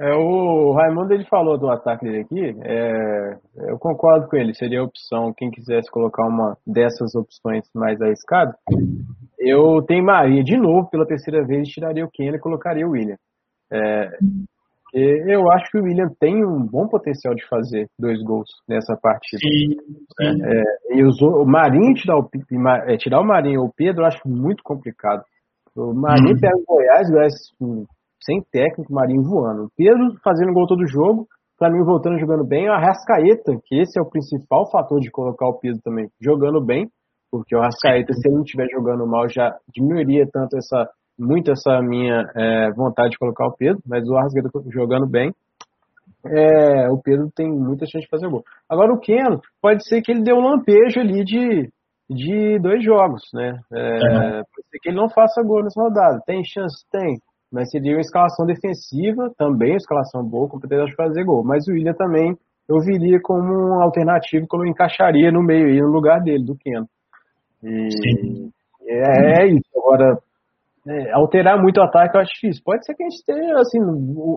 [0.00, 3.36] É, o Raimundo ele falou do ataque dele aqui, é,
[3.68, 8.54] eu concordo com ele, seria a opção, quem quisesse colocar uma dessas opções mais arriscadas.
[9.38, 13.16] Eu teimaria de novo, pela terceira vez, tiraria o Kenner e colocaria o William.
[13.72, 14.08] É,
[14.94, 19.40] eu acho que o William tem um bom potencial de fazer dois gols nessa partida.
[19.40, 19.76] Sim,
[20.16, 20.42] sim.
[20.44, 22.30] É, e o Marinho tirar o,
[22.86, 25.22] é, tirar o Marinho ou o Pedro eu acho muito complicado.
[25.76, 26.40] O Marinho hum.
[26.40, 27.34] pega o Goiás, o Goiás
[28.20, 29.68] sem técnico, Marinho voando.
[29.76, 31.26] Pedro fazendo gol todo jogo,
[31.58, 35.58] Flamengo voltando jogando bem, o Arrascaeta, que esse é o principal fator de colocar o
[35.58, 36.88] Pedro também, jogando bem,
[37.30, 40.88] porque o Arrascaeta, se ele não estiver jogando mal, já diminuiria tanto essa,
[41.18, 45.32] muito essa minha é, vontade de colocar o Pedro, mas o Arrascaeta jogando bem,
[46.26, 48.44] é, o Pedro tem muita chance de fazer gol.
[48.68, 51.70] Agora o Keno, pode ser que ele dê um lampejo ali de,
[52.08, 53.58] de dois jogos, né?
[53.72, 54.42] É, uhum.
[54.54, 56.20] Pode ser que ele não faça gol nessa rodada.
[56.26, 56.84] Tem chance?
[56.90, 57.18] Tem
[57.50, 61.42] mas seria uma escalação defensiva, também uma escalação boa, com potencial de fazer gol.
[61.44, 62.36] Mas o William também
[62.68, 66.56] eu viria como um alternativo que eu encaixaria no meio aí, no lugar dele, do
[66.56, 66.86] Keno.
[67.62, 68.52] E Sim.
[68.86, 69.70] É, é isso.
[69.76, 70.18] Agora,
[70.86, 72.62] é, alterar muito o ataque eu acho difícil.
[72.64, 73.78] Pode ser que a gente tenha, assim,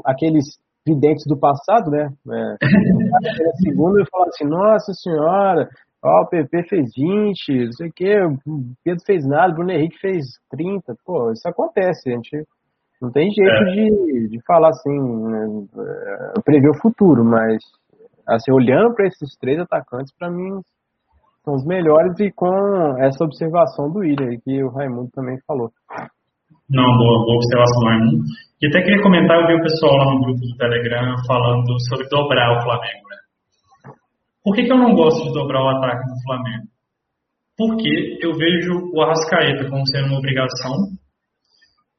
[0.06, 0.46] aqueles
[0.86, 2.10] videntes do passado, né?
[2.30, 2.56] É,
[3.64, 5.70] segundo e falar assim, nossa senhora,
[6.04, 8.38] ó, o PP fez 20, não sei o que, o
[8.84, 10.96] Pedro fez nada, o Bruno Henrique fez 30.
[11.06, 12.46] Pô, isso acontece, a gente
[13.02, 13.66] não tem jeito é.
[13.74, 15.48] de, de falar assim, né,
[16.38, 17.58] é, prever o futuro, mas
[18.28, 20.62] assim, olhando para esses três atacantes, para mim
[21.44, 22.54] são os melhores e com
[23.00, 25.72] essa observação do William, que o Raimundo também falou.
[26.70, 28.24] Não, boa, boa observação, Raimundo.
[28.62, 32.08] E até queria comentar, eu vi o pessoal lá no grupo do Telegram falando sobre
[32.10, 33.18] dobrar o Flamengo, né?
[34.44, 36.68] Por que, que eu não gosto de dobrar o ataque do Flamengo?
[37.58, 40.72] Porque eu vejo o Arrascaeta como sendo uma obrigação.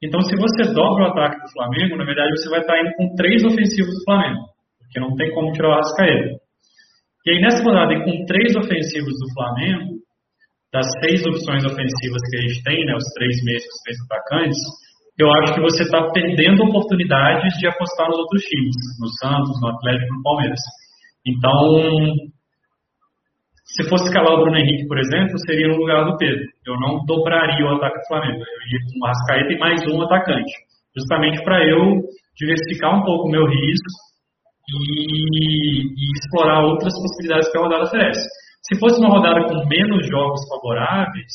[0.03, 3.15] Então, se você dobra o ataque do Flamengo, na verdade você vai estar indo com
[3.15, 4.43] três ofensivos do Flamengo,
[4.79, 6.43] porque não tem como tirar o Arrascaeta.
[7.25, 10.03] E aí, nessa rodada, com três ofensivos do Flamengo,
[10.73, 14.59] das seis opções ofensivas que a gente tem, né, os três meios, os três atacantes,
[15.17, 19.69] eu acho que você está perdendo oportunidades de apostar nos outros times, no Santos, no
[19.69, 20.59] Atlético, no Palmeiras.
[21.25, 22.32] Então,
[23.75, 26.45] se fosse escalar o Bruno Henrique, por exemplo, seria no lugar do Pedro.
[26.65, 28.37] Eu não dobraria o ataque do Flamengo.
[28.37, 30.53] Eu iria com o Arrascaeta e mais um atacante.
[30.95, 32.01] Justamente para eu
[32.37, 33.89] diversificar um pouco o meu risco
[34.69, 38.29] e, e, explorar outras possibilidades que a rodada oferece.
[38.61, 41.33] Se fosse uma rodada com menos jogos favoráveis,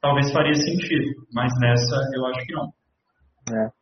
[0.00, 2.68] talvez faria sentido, mas nessa eu acho que não.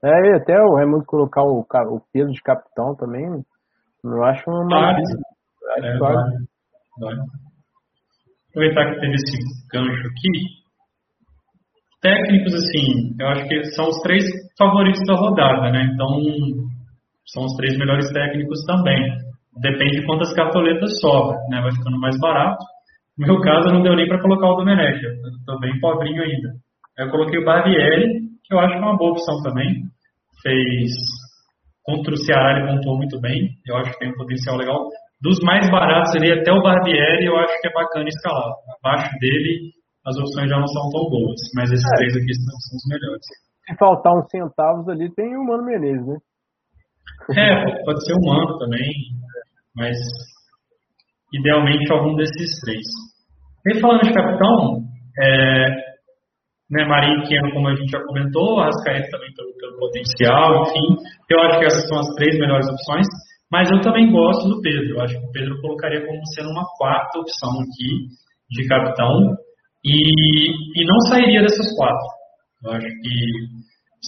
[0.03, 3.23] É, é até o Raimundo colocar o, o peso de capitão também,
[4.03, 4.97] eu acho uma claro.
[4.97, 6.17] Acho é, claro.
[6.99, 7.48] vai, vai.
[8.59, 9.39] Aproveitar que teve esse
[9.73, 10.33] gancho aqui.
[12.03, 14.25] Técnicos, assim, eu acho que são os três
[14.59, 15.89] favoritos da rodada, né?
[15.95, 16.09] Então,
[17.25, 19.15] são os três melhores técnicos também.
[19.63, 21.61] Depende de quantas cartoletas sobra, né?
[21.61, 22.59] Vai ficando mais barato.
[23.17, 25.07] No meu caso, não deu nem para colocar o Domenech.
[25.07, 26.49] Estou bem pobrinho ainda.
[26.99, 28.09] Eu coloquei o Barbieri,
[28.43, 29.85] que eu acho que é uma boa opção também.
[30.43, 30.91] Fez
[31.85, 33.51] contra o Ceará, ele pontuou muito bem.
[33.65, 34.89] Eu acho que tem um potencial legal.
[35.21, 38.55] Dos mais baratos ali, até o Barbieri, eu acho que é bacana escalar.
[38.79, 39.73] Abaixo dele,
[40.07, 41.41] as opções já não são tão boas.
[41.55, 41.97] Mas esses é.
[41.97, 43.27] três aqui são, são os melhores.
[43.67, 46.19] Se faltar uns centavos ali, tem o Mano Menezes, né?
[47.37, 48.91] É, pode ser humano também,
[49.77, 49.99] mas
[51.33, 52.85] idealmente algum desses três.
[53.67, 54.81] E falando de capitão,
[55.21, 55.89] é,
[56.71, 60.97] né, Marinho Keno, como a gente já comentou, Arrascaeta também pelo, pelo, potencial, enfim,
[61.31, 63.07] eu acho que essas são as três melhores opções,
[63.51, 66.67] mas eu também gosto do Pedro, eu acho que o Pedro colocaria como sendo uma
[66.77, 68.09] quarta opção aqui
[68.51, 69.37] de capitão
[69.85, 72.07] e, e não sairia dessas quatro.
[72.65, 73.59] Eu acho que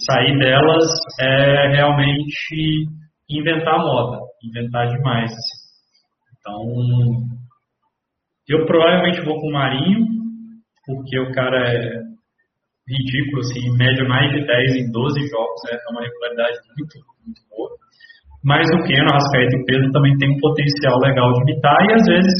[0.05, 0.89] sair delas
[1.19, 2.87] é realmente
[3.29, 5.31] inventar moda, inventar demais.
[5.31, 5.61] Assim.
[6.37, 6.65] Então,
[8.47, 10.05] eu provavelmente vou com o Marinho,
[10.85, 12.01] porque o cara é
[12.87, 15.77] ridículo, assim, média mais de 10 em 12 jogos, né?
[15.77, 17.70] É uma regularidade muito, muito boa.
[18.43, 21.93] Mas o Keno, a Rascaeta e Pedro também tem um potencial legal de imitar, e
[21.93, 22.37] às vezes,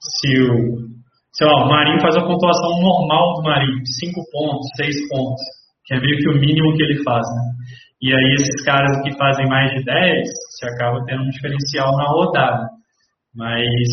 [0.00, 0.88] se o,
[1.32, 5.42] sei lá, o Marinho faz a pontuação normal do Marinho, 5 pontos, 6 pontos,
[5.84, 7.42] que é meio que o mínimo que ele faz, né?
[8.00, 12.04] E aí esses caras que fazem mais de 10, você acaba tendo um diferencial na
[12.04, 12.68] rodada.
[13.34, 13.88] Mas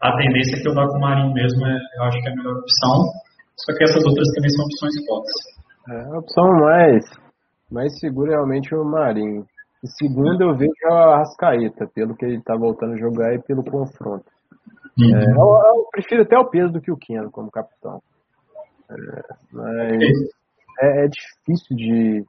[0.00, 2.32] a tendência é que eu vá com o Marinho mesmo, é, eu acho que é
[2.32, 3.10] a melhor opção.
[3.56, 5.60] Só que essas outras também são opções fortes.
[5.90, 7.04] É, a opção mais,
[7.70, 9.44] mais segura é realmente o Marinho.
[9.82, 13.64] E segundo eu vejo a Rascaeta, pelo que ele está voltando a jogar e pelo
[13.64, 14.26] confronto.
[14.98, 15.16] Uhum.
[15.16, 18.02] É, eu, eu, prefiro até o peso do que o Keno como capitão.
[18.90, 19.22] É,
[19.52, 20.02] mas
[20.80, 22.24] é, é difícil de,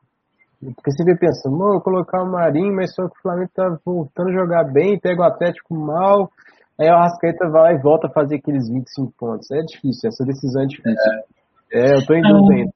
[0.75, 4.29] porque você vê pensando, eu colocar o Marinho, mas só que o Flamengo tá voltando
[4.29, 6.29] a jogar bem, pega o Atlético mal,
[6.79, 9.49] aí o Arrascaeta vai e volta a fazer aqueles 25 pontos.
[9.49, 11.11] É difícil, essa decisão é difícil.
[11.73, 12.73] É, é eu tô em dúvida ainda.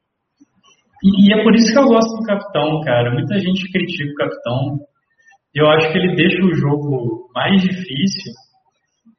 [1.05, 3.13] E é por isso que eu gosto do capitão, cara.
[3.13, 4.79] Muita gente critica o capitão.
[5.53, 8.33] Eu acho que ele deixa o jogo mais difícil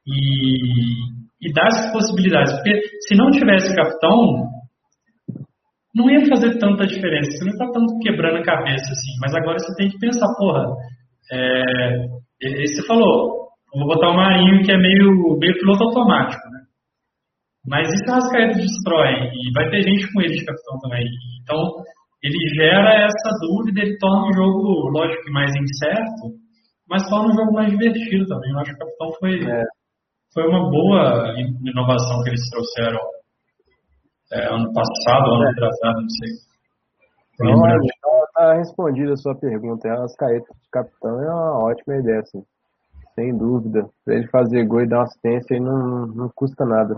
[0.05, 2.53] e, e dá as possibilidades.
[2.53, 4.47] Porque se não tivesse capitão,
[5.95, 7.31] não ia fazer tanta diferença.
[7.31, 9.17] Você não está tanto quebrando a cabeça assim.
[9.21, 10.65] Mas agora você tem que pensar, porra,
[11.31, 12.05] é,
[12.65, 16.59] você falou, vou botar o Marinho que é meio, meio piloto automático, né?
[17.67, 21.05] Mas isso o Rascaeta destrói e vai ter gente com ele de capitão também.
[21.43, 21.59] Então
[22.23, 26.33] ele gera essa dúvida, ele torna o jogo, lógico que mais incerto,
[26.89, 28.51] mas torna o jogo mais divertido também.
[28.51, 29.63] Eu acho que o capitão foi, é.
[30.33, 32.99] foi uma boa inovação que eles trouxeram
[34.31, 35.51] é, ano passado, ano é.
[35.51, 36.47] atrasado, não sei.
[37.39, 37.53] Não,
[38.37, 39.87] está respondida a sua pergunta.
[40.03, 42.41] As caetas de capitão é uma ótima ideia, assim.
[43.17, 43.89] Sem dúvida.
[44.05, 46.93] Pra ele fazer gol e dar uma assistência aí não, não custa nada.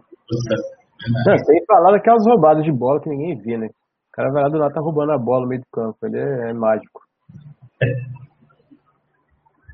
[1.25, 3.67] Não, sem falar daquelas roubadas de bola que ninguém vê, né?
[3.67, 5.97] O cara vai lá do lado tá roubando a bola no meio do campo.
[6.03, 6.99] Ele é, é mágico.
[7.81, 7.87] É.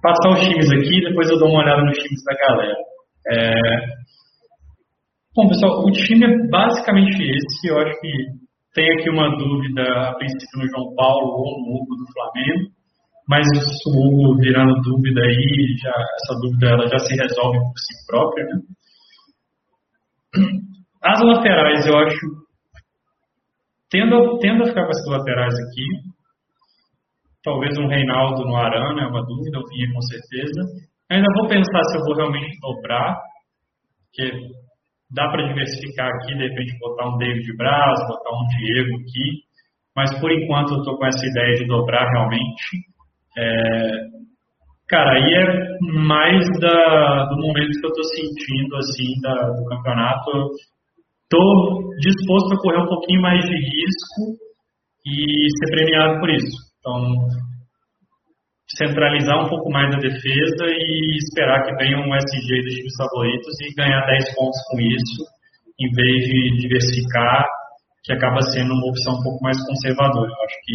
[0.03, 2.75] Passar os times aqui, depois eu dou uma olhada nos times da galera.
[3.27, 3.55] É...
[5.35, 7.67] Bom, pessoal, o time é basicamente esse.
[7.67, 8.11] Eu acho que
[8.75, 12.69] tem aqui uma dúvida, a princípio, no João Paulo ou no Hugo do Flamengo.
[13.27, 13.47] Mas
[13.87, 18.45] o Hugo virando dúvida aí, já, essa dúvida ela já se resolve por si própria,
[18.45, 18.61] né?
[21.01, 22.19] As laterais, eu acho,
[23.89, 25.85] tendo, tendo a ficar com essas laterais aqui,
[27.43, 30.61] talvez um Reinaldo no Arana, é uma dúvida, eu vinha com certeza.
[31.09, 33.21] Ainda vou pensar se eu vou realmente dobrar,
[34.05, 34.31] porque
[35.11, 39.45] dá para diversificar aqui, de repente botar um David Braz, botar um Diego aqui,
[39.95, 42.94] mas por enquanto eu estou com essa ideia de dobrar realmente.
[43.37, 43.91] É,
[44.87, 50.31] cara, aí é mais da, do momento que eu estou sentindo assim da, do campeonato
[51.25, 54.37] estou disposto a correr um pouquinho mais de risco
[55.05, 56.57] e ser premiado por isso.
[56.79, 57.15] Então,
[58.77, 63.53] centralizar um pouco mais a defesa e esperar que venha um SG dos times favoritos
[63.61, 65.23] e ganhar 10 pontos com isso,
[65.79, 67.45] em vez de diversificar,
[68.03, 70.29] que acaba sendo uma opção um pouco mais conservadora.
[70.29, 70.73] Eu acho que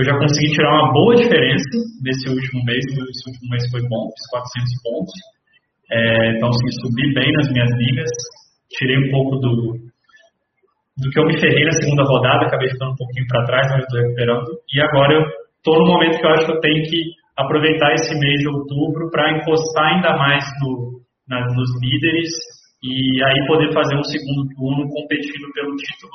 [0.00, 4.08] eu já consegui tirar uma boa diferença nesse último mês, esse último mês foi bom,
[4.16, 5.14] fiz 400 pontos.
[5.92, 8.10] É, então, assim, subi bem nas minhas ligas,
[8.72, 9.76] tirei um pouco do,
[10.96, 13.84] do que eu me ferrei na segunda rodada, acabei ficando um pouquinho para trás, mas
[13.84, 14.48] estou recuperando.
[14.72, 15.22] E agora eu
[15.60, 17.00] estou no momento que eu acho que eu tenho que
[17.36, 22.32] aproveitar esse mês de outubro para encostar ainda mais no, na, nos líderes
[22.82, 26.12] e aí poder fazer um segundo turno competindo pelo título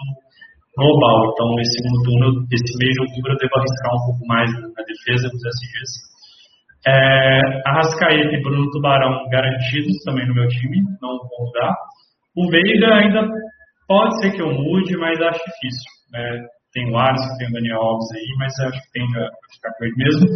[0.78, 1.32] global.
[1.32, 6.15] Então, nesse mês de outubro, eu devo arriscar um pouco mais na defesa dos SGs.
[6.88, 11.73] É, Arrascaeta e Bruno Tubarão garantidos também no meu time, não vou mudar.
[12.38, 13.28] O Veiga ainda
[13.88, 15.89] pode ser que eu mude, mas acho difícil.
[16.11, 16.45] Né?
[16.73, 19.86] Tem o Alisson, tem o Daniel Alves aí, mas acho que tende a ficar com
[19.86, 20.28] ele mesmo.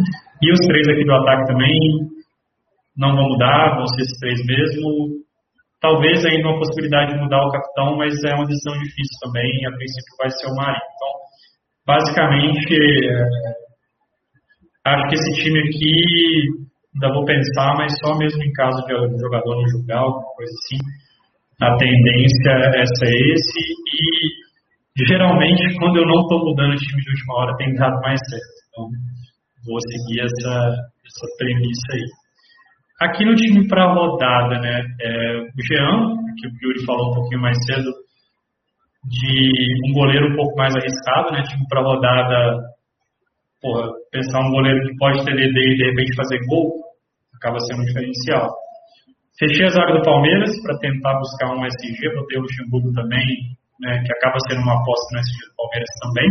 [0.41, 1.77] E os três aqui do ataque também
[2.97, 5.28] não vão mudar, vão ser esses três mesmo.
[5.81, 9.65] Talvez ainda uma possibilidade de mudar o capitão, mas é uma decisão difícil também.
[9.65, 10.89] A princípio vai ser o Marinho.
[10.95, 11.11] Então,
[11.87, 13.23] basicamente, é,
[14.91, 15.95] acho que esse time aqui
[16.95, 20.51] ainda vou pensar, mas só mesmo em caso de o jogador não julgar, alguma coisa
[20.51, 20.79] assim
[21.61, 23.59] a tendência é esse
[24.95, 28.19] e geralmente quando eu não estou mudando de time de última hora tem dado mais
[28.29, 28.45] certo.
[28.69, 28.87] Então
[29.67, 30.55] vou seguir essa,
[31.05, 32.07] essa premissa aí.
[32.99, 37.41] Aqui no time para rodada, né, é, o Jean, que o Yuri falou um pouquinho
[37.41, 37.89] mais cedo,
[39.05, 39.51] de
[39.87, 42.59] um goleiro um pouco mais arriscado, né, time para rodada,
[43.61, 46.73] porra, pensar um goleiro que pode ter DD e de repente fazer gol,
[47.35, 48.51] acaba sendo um diferencial.
[49.39, 53.25] Fechei a zaga do Palmeiras para tentar buscar um SG, botei o Luxemburgo também,
[53.79, 56.29] né, que acaba sendo uma aposta no SG do Palmeiras também.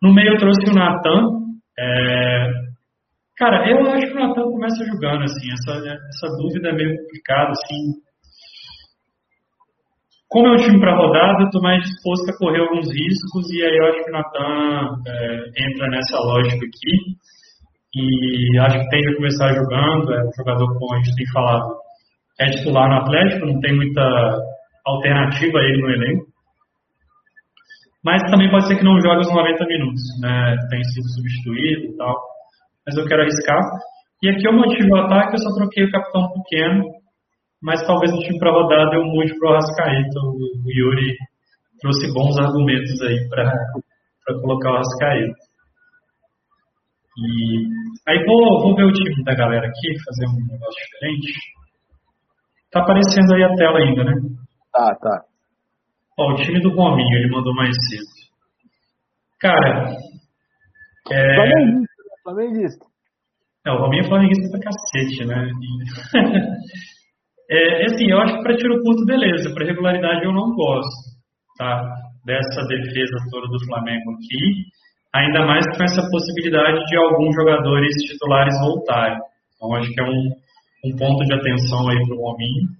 [0.00, 1.46] No meio eu trouxe o Natan.
[1.78, 2.65] É...
[3.36, 7.52] Cara, eu acho que o Natan começa jogando, assim, essa, essa dúvida é meio complicada,
[7.52, 8.00] assim.
[10.28, 13.62] Como é um time para rodada, eu estou mais disposto a correr alguns riscos e
[13.62, 17.16] aí eu acho que o Natan é, entra nessa lógica aqui.
[17.94, 21.76] E acho que tende a começar jogando, é um jogador como a gente tem falado,
[22.40, 24.02] é titular no Atlético, não tem muita
[24.84, 26.26] alternativa ele no elenco.
[28.04, 30.56] Mas também pode ser que não jogue os 90 minutos, né?
[30.70, 32.35] Tem sido substituído e tal.
[32.86, 33.60] Mas eu quero arriscar.
[34.22, 36.84] E aqui eu motivo o ataque, eu só troquei o capitão pequeno.
[37.62, 40.20] Mas talvez no time para rodada eu mude para o Arrascaeta.
[40.20, 41.16] O Yuri
[41.80, 45.34] trouxe bons argumentos aí para colocar o Arrascaeta.
[47.18, 47.64] E
[48.08, 51.32] aí vou, vou ver o time da galera aqui, fazer um negócio diferente.
[52.70, 54.12] Tá aparecendo aí a tela ainda, né?
[54.72, 55.24] Tá, tá.
[56.18, 58.04] Ó, o time do Rominho, ele mandou mais cedo.
[59.40, 59.96] Cara,
[61.10, 61.85] é...
[62.26, 62.82] Flamenguista.
[63.64, 65.46] É, o Rominho é flamenguista pra cacete, né?
[67.50, 69.54] é, assim, eu acho que pra tiro curto, beleza.
[69.54, 71.14] Pra regularidade eu não gosto,
[71.56, 71.88] tá?
[72.24, 74.66] Dessa defesa toda do Flamengo aqui.
[75.14, 79.20] Ainda mais com essa possibilidade de alguns jogadores titulares voltarem.
[79.54, 80.32] Então, acho que é um,
[80.84, 82.70] um ponto de atenção aí para o Rominho.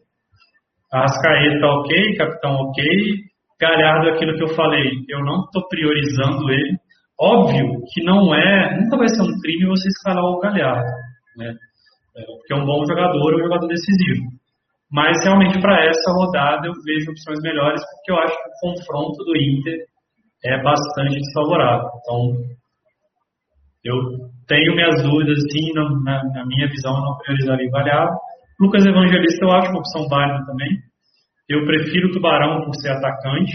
[0.92, 2.84] Arrascaeta ok, capitão ok.
[3.60, 6.76] Galhardo, aquilo que eu falei, eu não estou priorizando ele.
[7.18, 10.90] Óbvio que não é, nunca vai ser um crime você escalar o Galhardo,
[11.38, 11.54] né?
[12.16, 14.28] É, porque é um bom jogador, é um jogador decisivo.
[14.92, 19.24] Mas realmente para essa rodada eu vejo opções melhores, porque eu acho que o confronto
[19.24, 19.86] do Inter
[20.44, 21.88] é bastante desfavorável.
[22.00, 22.56] Então,
[23.84, 23.94] eu
[24.46, 28.16] tenho minhas dúvidas, sim, na, na minha visão, não priorizaria o Galhardo.
[28.60, 30.70] Lucas Evangelista eu acho uma opção válida também.
[31.48, 33.52] Eu prefiro o Tubarão por ser atacante,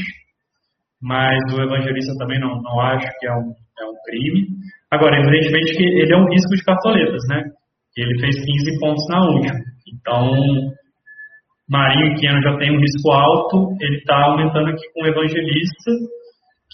[1.02, 4.48] mas o Evangelista também não, não acho que é um, é um crime.
[4.92, 7.44] Agora, evidentemente que ele é um risco de cartoletas, né?
[7.98, 9.60] Ele fez 15 pontos na última.
[9.88, 10.72] Então,
[11.70, 15.92] Marinho e Keno já tem um risco alto, ele está aumentando aqui com o Evangelista,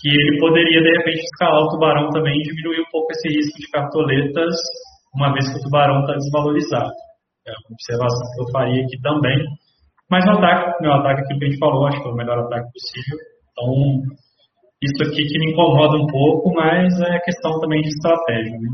[0.02, 3.58] que ele poderia, de repente, escalar o Tubarão também e diminuir um pouco esse risco
[3.60, 4.56] de cartoletas,
[5.16, 6.92] uma vez que o Tubarão está desvalorizado.
[7.48, 9.38] É uma observação que eu faria aqui também.
[10.10, 12.40] Mas o ataque, meu ataque, aquilo que a gente falou, acho que é o melhor
[12.40, 13.18] ataque possível.
[13.58, 13.74] Então,
[14.84, 18.52] isso aqui que me incomoda um pouco, mas é questão também de estratégia.
[18.52, 18.70] Né?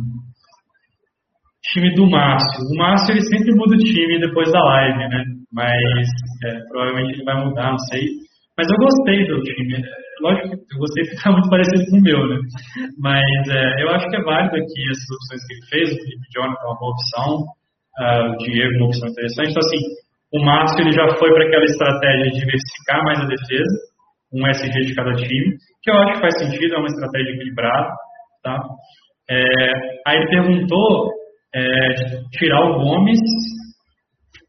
[1.72, 2.60] Time do Márcio.
[2.74, 5.24] O Márcio ele sempre muda o time depois da live, né?
[5.52, 6.10] Mas
[6.44, 8.04] é, provavelmente ele vai mudar, não sei.
[8.58, 9.82] Mas eu gostei do time.
[10.22, 12.38] Lógico que eu gostei porque está muito parecido com o meu, né?
[13.00, 15.88] Mas é, eu acho que é válido aqui essas opções que ele fez.
[15.88, 17.30] O Felipe Jonathan é uma boa opção.
[17.94, 19.52] Uh, o Diego é uma opção interessante.
[19.52, 19.82] Então, assim,
[20.34, 23.74] o Márcio ele já foi para aquela estratégia de diversificar mais a defesa,
[24.34, 27.90] um SG de cada time, que eu acho que faz sentido, é uma estratégia equilibrada.
[28.44, 28.60] Tá?
[29.30, 29.44] É,
[30.08, 31.12] aí ele perguntou
[31.56, 31.96] é,
[32.32, 33.20] tirar o Gomes.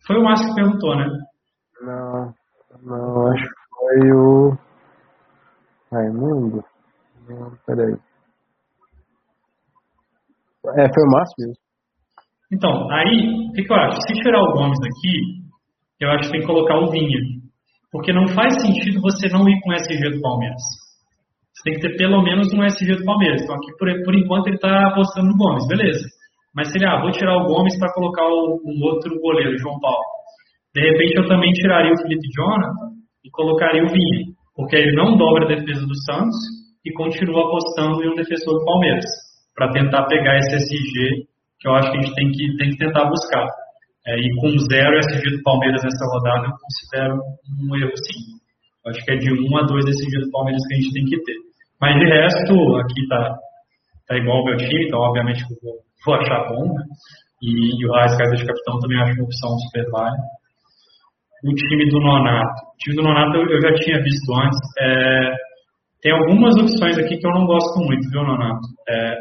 [0.06, 1.06] Foi o Márcio que perguntou, né?
[1.82, 2.35] Não,
[2.82, 4.59] não, acho que foi o
[5.93, 6.65] Raimundo.
[7.28, 7.94] Não, peraí.
[10.77, 11.65] É, foi o Márcio mesmo.
[12.52, 14.01] Então, aí, o que, que, eu acho?
[14.02, 15.44] Se tirar o Gomes aqui,
[16.01, 17.19] eu acho que tem que colocar o Vinha.
[17.94, 20.58] Porque não faz sentido você não ir com o SG do Palmeiras.
[21.54, 23.40] Você tem que ter pelo menos um SG do Palmeiras.
[23.40, 26.02] Então, aqui, por, por enquanto, ele está apostando no Gomes, beleza.
[26.52, 30.02] Mas se ele, ah, vou tirar o Gomes para colocar o, outro goleiro, João Paulo.
[30.74, 34.34] De repente, eu também tiraria o Felipe Jonathan e colocaria o Vinha.
[34.56, 36.34] Porque ele não dobra a defesa do Santos
[36.84, 39.06] e continua apostando em um defensor do Palmeiras.
[39.54, 41.30] Para tentar pegar esse SG
[41.60, 43.46] que eu acho que a gente tem que, tem que tentar buscar.
[44.06, 47.14] É, e com zero SG do Palmeiras nessa rodada, eu considero
[47.60, 48.35] um erro sim.
[48.86, 51.22] Acho que é de um a dois SG do Palmeiras que a gente tem que
[51.24, 51.36] ter.
[51.81, 53.36] Mas de resto, aqui tá,
[54.06, 55.74] tá igual o meu time, então obviamente eu vou,
[56.05, 56.74] vou achar bom.
[56.74, 56.85] Né?
[57.43, 60.22] E, e o Raiz Casa de Capitão também acho uma opção super válida.
[61.44, 62.62] O time do Nonato.
[62.72, 64.59] O time do Nonato eu, eu já tinha visto antes.
[64.81, 65.35] É,
[66.02, 68.66] tem algumas opções aqui que eu não gosto muito, viu, Nonato?
[68.89, 69.16] É,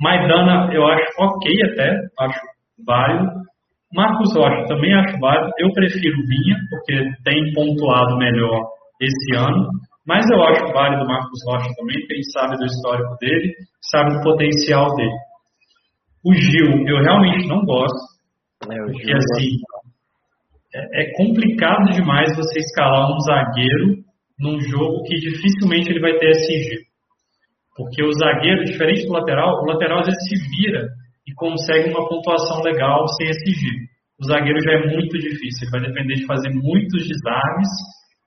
[0.00, 2.40] Maidana eu acho ok até, acho
[2.86, 3.45] válido.
[3.92, 5.52] Marcos Rocha também acho válido.
[5.58, 6.94] Eu prefiro Vinha, porque
[7.24, 8.66] tem pontuado melhor
[9.00, 9.68] esse ano.
[10.06, 13.54] Mas eu acho válido o Marcos Rocha também, porque ele sabe do histórico dele,
[13.90, 15.16] sabe do potencial dele.
[16.24, 18.16] O Gil, eu realmente não gosto.
[18.64, 19.58] É, porque assim,
[20.74, 24.04] é, é complicado demais você escalar um zagueiro
[24.38, 26.86] num jogo que dificilmente ele vai ter SG.
[27.76, 30.88] Porque o zagueiro, diferente do lateral, o lateral às vezes se vira
[31.26, 33.84] e consegue uma pontuação legal sem esse giro.
[34.20, 37.68] O zagueiro já é muito difícil, ele vai depender de fazer muitos desarmes,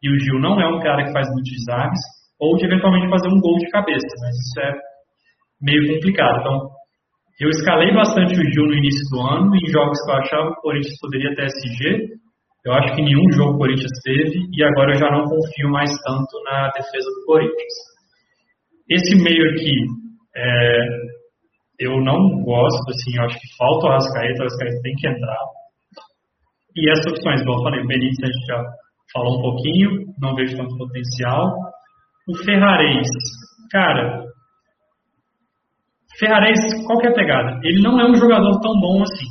[0.03, 1.99] e o Gil não é um cara que faz muitos desarmes,
[2.39, 4.73] ou de eventualmente fazer um gol de cabeça, mas isso é
[5.61, 6.39] meio complicado.
[6.39, 6.69] Então,
[7.41, 10.59] eu escalei bastante o Gil no início do ano, em jogos que eu achava que
[10.59, 12.19] o Corinthians poderia ter SG,
[12.65, 15.89] eu acho que nenhum jogo o Corinthians teve, e agora eu já não confio mais
[15.89, 17.75] tanto na defesa do Corinthians.
[18.89, 19.73] Esse meio aqui,
[20.35, 20.87] é,
[21.79, 25.39] eu não gosto, assim, eu acho que falta o Arrascaeta, o Arrascaeta tem que entrar.
[26.75, 28.63] E essas opções, igual eu falei, o Benítez a gente já
[29.13, 29.89] falou um pouquinho,
[30.19, 31.55] não vejo tanto potencial.
[32.27, 33.07] O Ferrarez,
[33.71, 34.23] cara,
[36.19, 37.59] Ferrarez, qual que é a pegada?
[37.63, 39.25] Ele não é um jogador tão bom assim.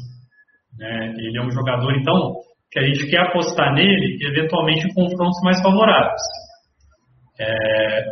[0.78, 1.12] Né?
[1.18, 2.34] Ele é um jogador, então,
[2.70, 6.22] que a gente quer apostar nele, eventualmente, em confrontos mais favoráveis.
[7.38, 8.04] É,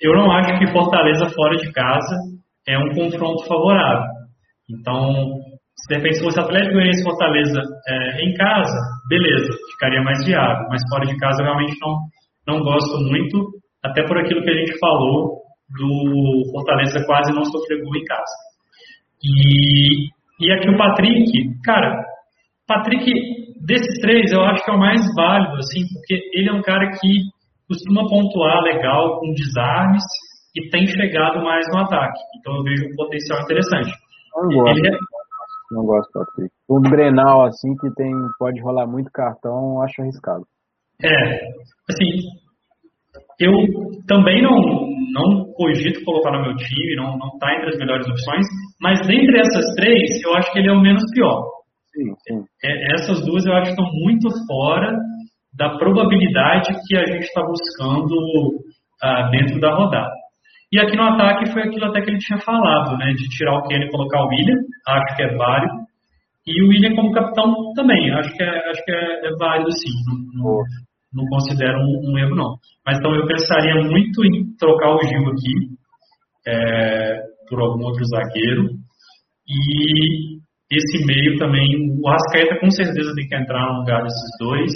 [0.00, 2.16] eu não acho que Fortaleza fora de casa
[2.66, 4.06] é um confronto favorável.
[4.70, 5.12] Então,
[5.76, 8.78] se de repente se fosse Atlético Goianiense Fortaleza é, em casa,
[9.08, 10.66] beleza, ficaria mais viável.
[10.68, 11.98] Mas fora de casa eu realmente não,
[12.46, 13.50] não gosto muito,
[13.82, 15.42] até por aquilo que a gente falou
[15.78, 18.34] do Fortaleza quase não sofrer gol em casa.
[19.24, 20.08] E,
[20.40, 22.04] e aqui o Patrick, cara,
[22.66, 23.04] Patrick,
[23.66, 26.90] desses três, eu acho que é o mais válido, assim, porque ele é um cara
[26.90, 27.22] que
[27.68, 30.04] costuma pontuar legal com desarmes
[30.54, 32.18] e tem chegado mais no ataque.
[32.38, 33.92] Então eu vejo um potencial interessante.
[34.34, 34.78] Não gosto.
[34.78, 34.98] Ele é...
[35.72, 36.50] Não gosto, Patrick.
[36.68, 40.44] O Brenal, assim, que tem, pode rolar muito cartão, acho arriscado.
[41.02, 41.34] É,
[41.88, 42.28] assim,
[43.40, 43.52] eu
[44.06, 44.54] também não,
[45.12, 48.46] não cogito colocar no meu time, não, não tá entre as melhores opções,
[48.80, 51.42] mas dentre essas três, eu acho que ele é o menos pior.
[51.92, 52.44] Sim, sim.
[52.62, 54.96] É, essas duas eu acho que estão muito fora
[55.54, 58.14] da probabilidade que a gente está buscando
[59.02, 60.21] ah, dentro da rodada.
[60.72, 63.62] E aqui no ataque foi aquilo até que ele tinha falado, né, de tirar o
[63.68, 64.56] Kenny e colocar o William,
[64.88, 65.74] acho que é válido.
[66.46, 69.90] E o William como capitão também, acho que é, acho que é, é válido sim.
[70.34, 70.62] Não,
[71.12, 72.56] não considero um, um, erro, não.
[72.84, 75.76] Mas então eu pensaria muito em trocar o Gil aqui
[76.48, 78.70] é, por algum outro zagueiro.
[79.46, 80.40] E
[80.70, 81.66] esse meio também,
[82.00, 84.72] o Rascaeta com certeza tem que entrar no lugar desses dois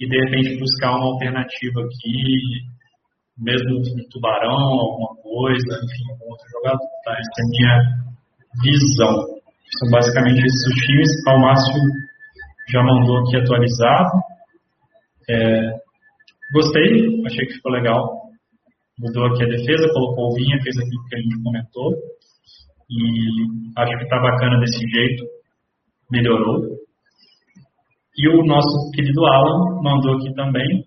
[0.00, 2.66] e de repente buscar uma alternativa aqui,
[3.38, 6.88] mesmo no Tubarão, alguma coisa, enfim, algum outro jogador.
[7.04, 7.12] Tá?
[7.14, 7.74] Essa é a minha
[8.62, 9.14] visão.
[9.78, 11.10] São basicamente esses os times.
[11.28, 11.80] Ao Márcio
[12.68, 14.10] já mandou aqui atualizado.
[15.30, 15.70] É,
[16.52, 18.20] gostei, achei que ficou legal.
[18.98, 21.94] Mudou aqui a defesa, colocou o Vinha, fez aquilo que a gente comentou.
[22.90, 23.00] E
[23.78, 25.24] acho que está bacana desse jeito.
[26.10, 26.80] Melhorou.
[28.18, 30.84] E o nosso querido Alan mandou aqui também.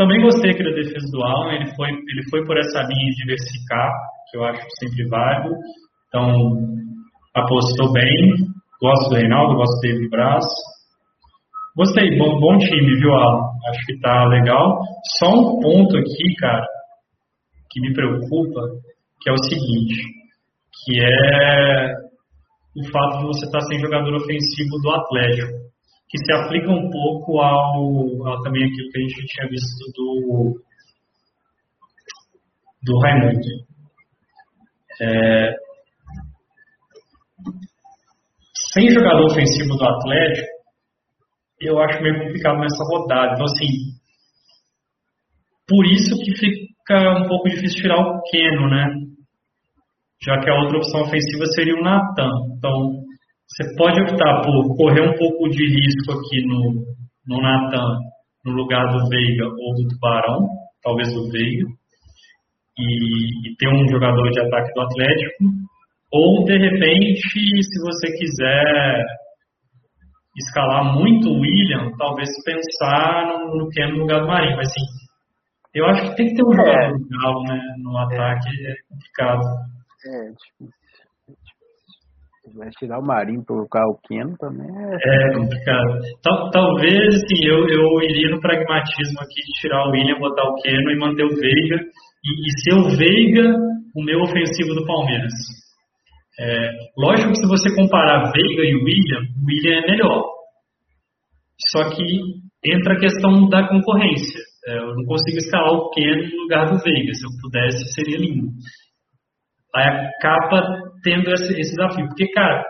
[0.00, 1.52] Também gostei aqui da defesa do Alan.
[1.52, 3.92] Ele foi, ele foi por essa linha de diversificar,
[4.30, 5.54] que eu acho sempre válido.
[6.08, 6.56] Então,
[7.34, 8.48] apostou bem.
[8.80, 10.46] Gosto do Reinaldo, gosto do David Braz.
[11.76, 13.44] Gostei, bom, bom time, viu, Alan?
[13.68, 14.80] Acho que tá legal.
[15.18, 16.64] Só um ponto aqui, cara,
[17.70, 18.60] que me preocupa,
[19.20, 20.00] que é o seguinte,
[20.82, 21.92] que é
[22.74, 25.69] o fato de você estar sem jogador ofensivo do Atlético,
[26.10, 30.60] que se aplica um pouco ao, ao também aquilo que a gente tinha visto do
[32.82, 33.40] do Raimundo.
[35.02, 35.54] É,
[38.72, 40.48] sem jogador ofensivo do Atlético,
[41.60, 43.34] eu acho meio complicado nessa rodada.
[43.34, 43.66] Então, assim,
[45.68, 48.86] por isso que fica um pouco difícil tirar o Keno, né?
[50.22, 52.30] Já que a outra opção ofensiva seria o Natan.
[52.56, 52.99] Então,
[53.50, 56.84] você pode optar por correr um pouco de risco aqui no,
[57.26, 57.98] no Natan,
[58.44, 60.48] no lugar do Veiga ou do Tubarão,
[60.82, 61.66] talvez do Veiga,
[62.78, 65.44] e, e ter um jogador de ataque do Atlético,
[66.12, 69.04] ou de repente, se você quiser
[70.36, 74.56] escalar muito o William, talvez pensar no, no que é no lugar do Marinho.
[74.56, 74.86] Mas assim,
[75.74, 77.22] eu acho que tem que ter um jogador é.
[77.22, 77.60] Galo, né?
[77.82, 79.42] No ataque é complicado.
[80.06, 80.80] É, difícil.
[82.56, 85.28] Vai tirar o Marinho para colocar o Keno também é.
[85.28, 86.00] É complicado.
[86.22, 90.54] Tal, talvez, assim, eu, eu iria no pragmatismo aqui de tirar o William, botar o
[90.56, 91.76] Keno e manter o Veiga.
[92.24, 93.54] E, e ser o Veiga
[93.94, 95.32] o meu ofensivo do Palmeiras.
[96.38, 100.24] É, lógico que se você comparar Veiga e William, o William é melhor.
[101.68, 102.02] Só que
[102.64, 104.40] entra a questão da concorrência.
[104.66, 107.12] É, eu não consigo escalar o Ken no lugar do Veiga.
[107.14, 108.48] Se eu pudesse, seria lindo.
[109.74, 112.06] Aí acaba tendo esse, esse desafio.
[112.06, 112.64] Porque, cara,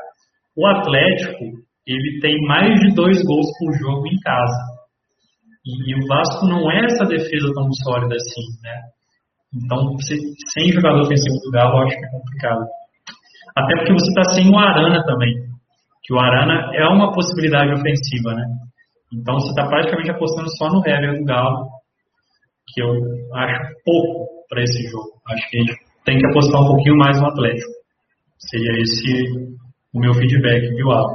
[0.56, 1.44] o Atlético,
[1.86, 4.58] ele tem mais de dois gols por jogo em casa.
[5.64, 8.80] E, e o Vasco não é essa defesa tão sólida assim, né?
[9.52, 9.96] Então,
[10.52, 12.66] sem jogador ofensivo do Galo, eu acho que é complicado.
[13.56, 15.34] Até porque você está sem o Arana também.
[16.04, 18.44] Que o Arana é uma possibilidade ofensiva, né?
[19.12, 21.66] Então você está praticamente apostando só no Hever do Galo,
[22.68, 22.92] que eu
[23.34, 25.20] acho pouco para esse jogo.
[25.28, 25.74] Acho que a gente
[26.04, 27.79] tem que apostar um pouquinho mais no Atlético.
[28.48, 29.28] Seria esse
[29.92, 31.14] o meu feedback, viu, Alan?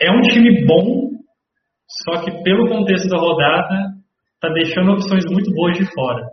[0.00, 1.10] É, é um time bom,
[2.04, 3.94] só que pelo contexto da rodada,
[4.34, 6.26] está deixando opções muito boas de fora.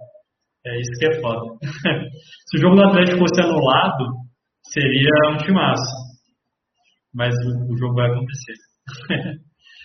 [0.65, 1.57] É isso que é foda.
[2.47, 4.05] Se o jogo do Atlético fosse anulado,
[4.63, 5.95] seria um timaço.
[7.13, 8.53] Mas o, o jogo vai acontecer.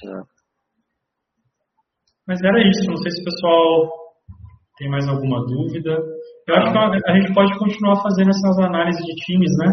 [0.04, 0.36] é.
[2.26, 2.90] Mas era isso.
[2.90, 3.90] Não sei se o pessoal
[4.76, 5.96] tem mais alguma dúvida.
[6.46, 9.72] Eu acho que a, a gente pode continuar fazendo essas análises de times, né?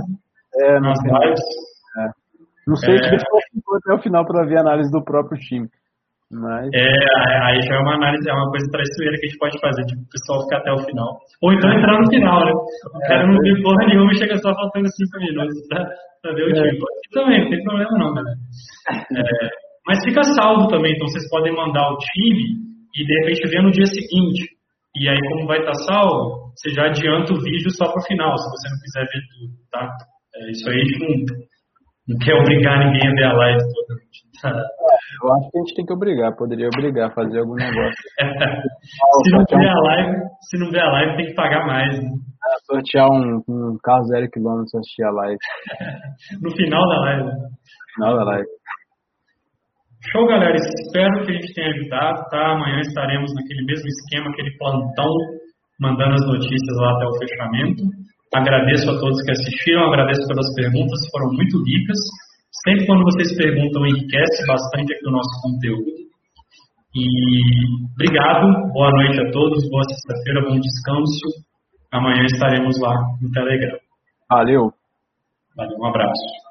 [0.61, 1.41] É, nas lives.
[1.99, 2.07] É.
[2.67, 2.97] Não sei é...
[2.97, 5.67] se ficou até o final para ver a análise do próprio time.
[6.33, 6.65] Mas...
[6.73, 6.81] É,
[7.45, 10.01] aí já é uma análise, é uma coisa traiçoeira que a gente pode fazer, tipo,
[10.01, 11.19] o pessoal ficar até o final.
[11.43, 12.51] Ou então entrar no final, né?
[12.89, 15.85] O cara não viu porra nenhuma e chega só faltando 5 minutos pra,
[16.23, 16.73] pra ver o time.
[16.73, 17.13] É.
[17.13, 18.37] Também, não tem problema não, galera.
[18.89, 19.49] É,
[19.85, 22.43] mas fica salvo também, então vocês podem mandar o time
[22.95, 24.57] e de repente ver no dia seguinte.
[24.95, 28.49] E aí, como vai estar salvo, você já adianta o vídeo só pro final, se
[28.49, 29.89] você não quiser ver tudo, tá?
[30.35, 31.37] É, isso aí não,
[32.09, 34.01] não quer obrigar ninguém a ver a live toda.
[34.41, 34.49] Tá?
[35.23, 38.03] Eu acho que a gente tem que obrigar, poderia obrigar a fazer algum negócio.
[39.23, 40.17] se, não ver a live,
[40.49, 41.97] se não ver a live, tem que pagar mais.
[41.97, 42.09] Né?
[42.09, 45.37] É, sortear um, um carro zero quilômetro assistir a live.
[46.41, 47.23] no final da live.
[47.23, 48.47] No final da live.
[50.11, 50.55] Show, galera.
[50.55, 52.51] Espero que a gente tenha ajudado, tá?
[52.51, 55.13] Amanhã estaremos naquele mesmo esquema, aquele plantão,
[55.79, 57.83] mandando as notícias lá até o fechamento.
[58.33, 61.97] Agradeço a todos que assistiram, agradeço pelas perguntas, foram muito ricas.
[62.63, 66.03] Sempre quando vocês perguntam, enriquece bastante aqui o nosso conteúdo.
[66.95, 67.05] E
[67.93, 71.43] obrigado, boa noite a todos, boa sexta-feira, bom descanso.
[71.91, 73.77] Amanhã estaremos lá no Telegram.
[74.29, 74.73] Valeu.
[75.55, 76.42] Valeu, um abraço.